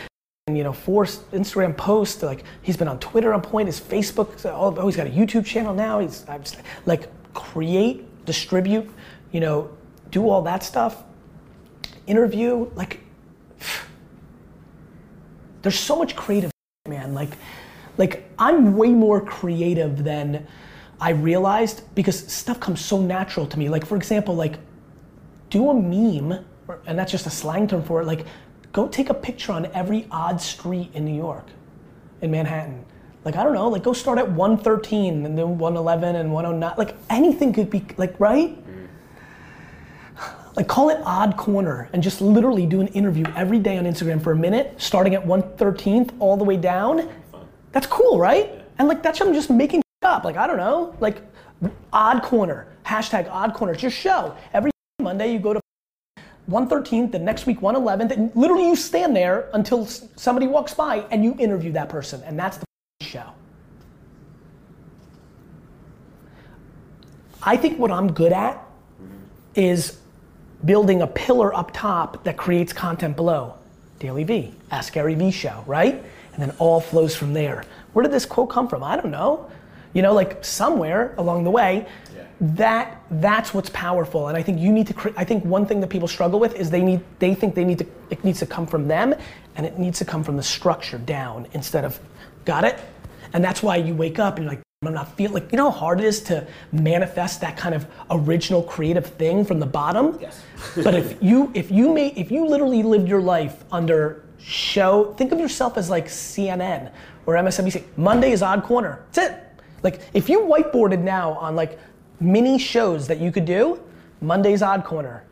and, 0.45 0.55
you 0.55 0.63
know, 0.63 0.71
four 0.71 1.05
Instagram 1.05 1.75
posts, 1.75 2.21
like, 2.21 2.43
he's 2.61 2.77
been 2.77 2.87
on 2.87 2.99
Twitter 2.99 3.33
on 3.33 3.41
point, 3.41 3.65
his 3.65 3.81
Facebook, 3.81 4.45
oh, 4.45 4.75
oh, 4.77 4.85
he's 4.85 4.97
got 4.97 5.07
a 5.07 5.09
YouTube 5.09 5.47
channel 5.47 5.73
now, 5.73 5.99
he's, 5.99 6.29
I'm 6.29 6.43
just, 6.43 6.57
like, 6.85 7.09
create, 7.33 8.05
distribute, 8.25 8.89
you 9.31 9.39
know, 9.39 9.69
do 10.09 10.29
all 10.29 10.41
that 10.43 10.63
stuff, 10.63 11.03
interview, 12.07 12.69
like, 12.75 12.99
there's 15.61 15.79
so 15.79 15.95
much 15.95 16.15
creative 16.15 16.51
man. 16.87 17.13
Like 17.13 17.37
like 17.97 18.29
i'm 18.39 18.75
way 18.75 18.89
more 18.89 19.21
creative 19.21 20.03
than 20.03 20.47
i 20.99 21.11
realized 21.11 21.83
because 21.93 22.25
stuff 22.31 22.59
comes 22.59 22.83
so 22.83 22.99
natural 22.99 23.45
to 23.45 23.59
me. 23.59 23.69
Like 23.69 23.85
for 23.85 23.95
example 23.95 24.35
like 24.35 24.57
do 25.49 25.69
a 25.69 25.73
meme 25.73 26.43
and 26.87 26.97
that's 26.97 27.11
just 27.11 27.27
a 27.27 27.29
slang 27.29 27.67
term 27.67 27.83
for 27.83 28.01
it. 28.01 28.05
Like 28.05 28.25
go 28.71 28.87
take 28.87 29.09
a 29.09 29.13
picture 29.13 29.51
on 29.51 29.67
every 29.67 30.07
odd 30.11 30.41
street 30.41 30.89
in 30.93 31.05
new 31.05 31.15
york 31.15 31.45
in 32.21 32.31
manhattan 32.31 32.85
like 33.23 33.35
i 33.35 33.43
don't 33.43 33.53
know 33.53 33.69
like 33.69 33.83
go 33.83 33.93
start 33.93 34.17
at 34.17 34.29
113 34.29 35.25
and 35.25 35.37
then 35.37 35.57
111 35.57 36.15
and 36.15 36.31
109 36.33 36.73
like 36.77 36.95
anything 37.09 37.53
could 37.53 37.69
be 37.69 37.85
like 37.97 38.19
right 38.19 38.57
Like 40.55 40.67
call 40.67 40.89
it 40.89 40.99
odd 41.05 41.37
corner 41.37 41.89
and 41.93 42.03
just 42.03 42.19
literally 42.21 42.65
do 42.65 42.81
an 42.81 42.87
interview 42.87 43.25
every 43.35 43.59
day 43.59 43.77
on 43.77 43.85
Instagram 43.85 44.21
for 44.21 44.33
a 44.33 44.35
minute, 44.35 44.73
starting 44.77 45.15
at 45.15 45.25
113th 45.25 46.11
all 46.19 46.35
the 46.35 46.43
way 46.43 46.57
down. 46.57 47.09
That's 47.71 47.87
cool, 47.87 48.19
right? 48.19 48.61
And 48.77 48.87
like 48.87 49.01
that's 49.01 49.21
I'm 49.21 49.33
just 49.33 49.49
making 49.49 49.81
up. 50.01 50.25
Like 50.25 50.35
I 50.35 50.47
don't 50.47 50.57
know, 50.57 50.95
like 50.99 51.21
odd 51.93 52.21
corner, 52.21 52.67
hashtag 52.85 53.29
odd 53.31 53.53
corner. 53.53 53.73
It's 53.73 53.81
your 53.81 53.91
show. 53.91 54.35
Every 54.53 54.71
Monday 54.99 55.31
you 55.31 55.39
go 55.39 55.53
to 55.53 55.61
113th, 56.49 57.11
the 57.13 57.19
next 57.19 57.45
week 57.45 57.61
111th, 57.61 58.11
and 58.11 58.35
literally 58.35 58.67
you 58.67 58.75
stand 58.75 59.15
there 59.15 59.49
until 59.53 59.85
somebody 59.85 60.47
walks 60.47 60.73
by 60.73 61.05
and 61.11 61.23
you 61.23 61.33
interview 61.39 61.71
that 61.71 61.87
person, 61.87 62.21
and 62.25 62.37
that's 62.37 62.57
the 62.57 62.65
show. 62.99 63.31
I 67.43 67.57
think 67.57 67.79
what 67.79 67.91
I'm 67.91 68.11
good 68.13 68.31
at 68.33 68.63
is 69.55 69.99
building 70.65 71.01
a 71.01 71.07
pillar 71.07 71.53
up 71.55 71.71
top 71.73 72.23
that 72.23 72.37
creates 72.37 72.71
content 72.73 73.15
below. 73.15 73.55
DailyVee, 73.99 74.53
Ask 74.71 74.93
Gary 74.93 75.15
Vee 75.15 75.31
show, 75.31 75.63
right? 75.67 76.03
And 76.33 76.41
then 76.41 76.51
all 76.59 76.79
flows 76.79 77.15
from 77.15 77.33
there. 77.33 77.63
Where 77.93 78.03
did 78.03 78.11
this 78.11 78.25
quote 78.25 78.49
come 78.49 78.67
from? 78.67 78.83
I 78.83 78.95
don't 78.95 79.11
know. 79.11 79.49
You 79.93 80.01
know, 80.01 80.13
like 80.13 80.43
somewhere 80.45 81.13
along 81.17 81.43
the 81.43 81.51
way, 81.51 81.85
Yeah. 82.15 82.23
that 82.41 83.01
that's 83.11 83.53
what's 83.53 83.69
powerful. 83.71 84.29
And 84.29 84.37
I 84.37 84.41
think 84.41 84.59
you 84.59 84.71
need 84.71 84.87
to. 84.87 84.93
Cre- 84.93 85.09
I 85.17 85.25
think 85.25 85.43
one 85.43 85.65
thing 85.65 85.81
that 85.81 85.89
people 85.89 86.07
struggle 86.07 86.39
with 86.39 86.55
is 86.55 86.69
they 86.69 86.81
need 86.81 87.01
they 87.19 87.35
think 87.35 87.53
they 87.55 87.65
need 87.65 87.79
to 87.79 87.85
it 88.09 88.23
needs 88.23 88.39
to 88.39 88.45
come 88.45 88.65
from 88.65 88.87
them, 88.87 89.13
and 89.57 89.65
it 89.65 89.77
needs 89.77 89.99
to 89.99 90.05
come 90.05 90.23
from 90.23 90.37
the 90.37 90.43
structure 90.43 90.97
down 90.97 91.45
instead 91.53 91.83
of, 91.83 91.99
got 92.45 92.63
it? 92.63 92.79
And 93.33 93.43
that's 93.43 93.61
why 93.61 93.75
you 93.75 93.93
wake 93.93 94.17
up 94.17 94.37
and 94.37 94.45
you're 94.45 94.53
like, 94.53 94.61
I'm 94.83 94.95
not 94.95 95.15
feeling 95.15 95.33
like 95.33 95.51
you 95.51 95.57
know 95.57 95.69
how 95.69 95.77
hard 95.77 95.99
it 95.99 96.07
is 96.07 96.21
to 96.23 96.47
manifest 96.71 97.39
that 97.41 97.55
kind 97.55 97.75
of 97.75 97.85
original 98.09 98.63
creative 98.63 99.05
thing 99.05 99.45
from 99.45 99.59
the 99.59 99.65
bottom. 99.67 100.17
Yes. 100.19 100.43
but 100.75 100.95
if 100.95 101.21
you 101.21 101.51
if 101.53 101.69
you 101.69 101.93
made 101.93 102.17
if 102.17 102.31
you 102.31 102.47
literally 102.47 102.81
lived 102.81 103.07
your 103.07 103.21
life 103.21 103.63
under 103.71 104.25
show, 104.39 105.13
think 105.19 105.31
of 105.31 105.39
yourself 105.39 105.77
as 105.77 105.91
like 105.91 106.07
CNN 106.07 106.91
or 107.27 107.35
MSNBC. 107.35 107.83
Monday 107.95 108.31
is 108.31 108.41
Odd 108.41 108.63
Corner. 108.63 109.05
That's 109.11 109.29
it. 109.29 109.43
Like 109.83 110.01
if 110.15 110.27
you 110.27 110.39
whiteboarded 110.39 111.01
now 111.01 111.33
on 111.33 111.55
like 111.55 111.77
mini 112.19 112.57
shows 112.57 113.07
that 113.07 113.19
you 113.19 113.31
could 113.31 113.45
do, 113.45 113.79
Monday's 114.19 114.63
Odd 114.63 114.83
Corner, 114.83 115.23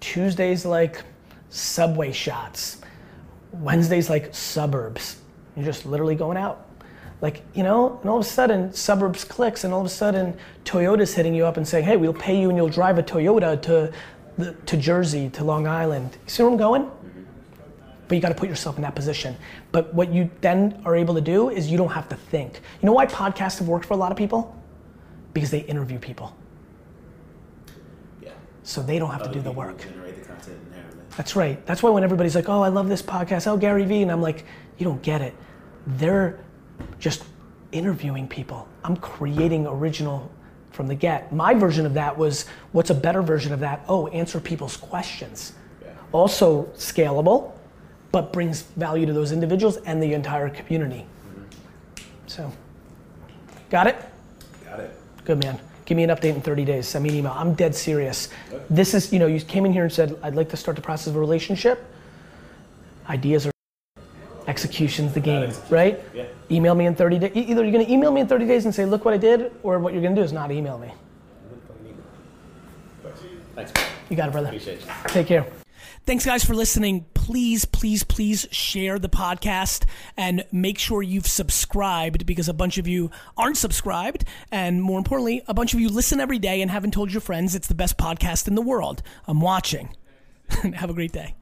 Tuesday's 0.00 0.64
like 0.64 1.02
subway 1.50 2.12
shots, 2.12 2.80
Wednesday's 3.52 4.08
like 4.08 4.34
suburbs. 4.34 5.20
You're 5.54 5.66
just 5.66 5.84
literally 5.84 6.14
going 6.14 6.38
out. 6.38 6.69
Like, 7.20 7.42
you 7.54 7.62
know, 7.62 7.98
and 8.00 8.08
all 8.08 8.18
of 8.18 8.24
a 8.24 8.28
sudden 8.28 8.72
suburbs 8.72 9.24
clicks 9.24 9.64
and 9.64 9.74
all 9.74 9.80
of 9.80 9.86
a 9.86 9.90
sudden 9.90 10.36
Toyota's 10.64 11.14
hitting 11.14 11.34
you 11.34 11.44
up 11.44 11.56
and 11.56 11.68
saying, 11.68 11.84
hey, 11.84 11.96
we'll 11.96 12.14
pay 12.14 12.40
you 12.40 12.48
and 12.48 12.56
you'll 12.56 12.68
drive 12.68 12.98
a 12.98 13.02
Toyota 13.02 13.60
to, 13.62 13.92
the, 14.38 14.52
to 14.52 14.76
Jersey, 14.76 15.28
to 15.30 15.44
Long 15.44 15.66
Island. 15.66 16.16
You 16.24 16.30
see 16.30 16.42
where 16.42 16.50
I'm 16.50 16.58
going? 16.58 16.90
But 18.08 18.14
you 18.14 18.22
gotta 18.22 18.34
put 18.34 18.48
yourself 18.48 18.76
in 18.76 18.82
that 18.82 18.94
position. 18.94 19.36
But 19.70 19.92
what 19.94 20.12
you 20.12 20.30
then 20.40 20.82
are 20.84 20.96
able 20.96 21.14
to 21.14 21.20
do 21.20 21.50
is 21.50 21.70
you 21.70 21.76
don't 21.76 21.92
have 21.92 22.08
to 22.08 22.16
think. 22.16 22.60
You 22.82 22.86
know 22.86 22.92
why 22.92 23.06
podcasts 23.06 23.58
have 23.58 23.68
worked 23.68 23.84
for 23.84 23.94
a 23.94 23.98
lot 23.98 24.10
of 24.10 24.18
people? 24.18 24.56
Because 25.32 25.50
they 25.50 25.60
interview 25.60 25.98
people. 25.98 26.34
Yeah. 28.20 28.30
So 28.64 28.82
they 28.82 28.98
don't 28.98 29.10
have 29.10 29.22
to 29.22 29.30
do 29.30 29.40
the 29.40 29.52
work. 29.52 29.78
Generate 29.78 30.20
the 30.20 30.26
content 30.26 30.58
inherently. 30.66 31.04
That's 31.16 31.36
right. 31.36 31.64
That's 31.66 31.82
why 31.82 31.90
when 31.90 32.02
everybody's 32.02 32.34
like, 32.34 32.48
oh, 32.48 32.62
I 32.62 32.68
love 32.68 32.88
this 32.88 33.02
podcast, 33.02 33.46
oh, 33.46 33.56
Gary 33.56 33.84
Vee, 33.84 34.02
and 34.02 34.10
I'm 34.10 34.22
like, 34.22 34.44
you 34.78 34.84
don't 34.84 35.02
get 35.02 35.20
it. 35.20 35.36
They're 35.86 36.40
just 36.98 37.24
interviewing 37.72 38.28
people. 38.28 38.66
I'm 38.84 38.96
creating 38.96 39.66
original 39.66 40.30
from 40.72 40.86
the 40.86 40.94
get. 40.94 41.32
My 41.32 41.54
version 41.54 41.86
of 41.86 41.94
that 41.94 42.16
was, 42.16 42.46
what's 42.72 42.90
a 42.90 42.94
better 42.94 43.22
version 43.22 43.52
of 43.52 43.60
that? 43.60 43.84
Oh, 43.88 44.06
answer 44.08 44.40
people's 44.40 44.76
questions. 44.76 45.52
Yeah. 45.82 45.92
Also 46.12 46.64
scalable, 46.76 47.52
but 48.12 48.32
brings 48.32 48.62
value 48.62 49.06
to 49.06 49.12
those 49.12 49.32
individuals 49.32 49.76
and 49.78 50.02
the 50.02 50.14
entire 50.14 50.48
community. 50.48 51.06
Mm-hmm. 51.28 51.42
So, 52.26 52.52
got 53.68 53.86
it? 53.86 53.96
Got 54.64 54.80
it. 54.80 54.94
Good 55.24 55.42
man. 55.42 55.58
Give 55.84 55.96
me 55.96 56.04
an 56.04 56.10
update 56.10 56.36
in 56.36 56.40
30 56.40 56.64
days. 56.64 56.86
Send 56.86 57.02
me 57.02 57.10
an 57.10 57.16
email. 57.16 57.32
I'm 57.32 57.54
dead 57.54 57.74
serious. 57.74 58.28
This 58.68 58.94
is, 58.94 59.12
you 59.12 59.18
know, 59.18 59.26
you 59.26 59.40
came 59.40 59.66
in 59.66 59.72
here 59.72 59.82
and 59.82 59.92
said, 59.92 60.16
I'd 60.22 60.36
like 60.36 60.48
to 60.50 60.56
start 60.56 60.76
the 60.76 60.82
process 60.82 61.08
of 61.08 61.16
a 61.16 61.18
relationship. 61.18 61.84
Ideas 63.08 63.46
are 63.46 63.52
execution's 64.46 65.12
the 65.12 65.20
game, 65.20 65.52
right? 65.68 66.00
Yeah. 66.14 66.26
Email 66.50 66.74
me 66.74 66.86
in 66.86 66.94
30 66.94 67.18
days. 67.18 67.32
Either 67.34 67.62
you're 67.62 67.72
going 67.72 67.86
to 67.86 67.92
email 67.92 68.10
me 68.10 68.20
in 68.20 68.26
30 68.26 68.46
days 68.46 68.64
and 68.64 68.74
say, 68.74 68.84
look 68.84 69.04
what 69.04 69.14
I 69.14 69.18
did, 69.18 69.52
or 69.62 69.78
what 69.78 69.92
you're 69.92 70.02
going 70.02 70.14
to 70.14 70.20
do 70.20 70.24
is 70.24 70.32
not 70.32 70.50
email 70.50 70.78
me. 70.78 70.90
Thanks. 73.54 73.72
You 74.08 74.16
got 74.16 74.28
it, 74.28 74.32
brother. 74.32 74.48
Appreciate 74.48 74.80
you. 74.80 74.86
Take 75.08 75.26
care. 75.26 75.46
Thanks, 76.06 76.24
guys, 76.24 76.44
for 76.44 76.54
listening. 76.54 77.04
Please, 77.14 77.64
please, 77.64 78.02
please 78.02 78.48
share 78.50 78.98
the 78.98 79.08
podcast 79.08 79.84
and 80.16 80.44
make 80.50 80.78
sure 80.78 81.02
you've 81.02 81.26
subscribed 81.26 82.26
because 82.26 82.48
a 82.48 82.54
bunch 82.54 82.78
of 82.78 82.88
you 82.88 83.10
aren't 83.36 83.56
subscribed. 83.56 84.24
And 84.50 84.82
more 84.82 84.98
importantly, 84.98 85.42
a 85.46 85.54
bunch 85.54 85.74
of 85.74 85.80
you 85.80 85.88
listen 85.88 86.20
every 86.20 86.38
day 86.38 86.62
and 86.62 86.70
haven't 86.70 86.92
told 86.92 87.12
your 87.12 87.20
friends 87.20 87.54
it's 87.54 87.68
the 87.68 87.74
best 87.74 87.98
podcast 87.98 88.48
in 88.48 88.54
the 88.54 88.62
world. 88.62 89.02
I'm 89.26 89.40
watching. 89.40 89.94
Have 90.74 90.90
a 90.90 90.94
great 90.94 91.12
day. 91.12 91.34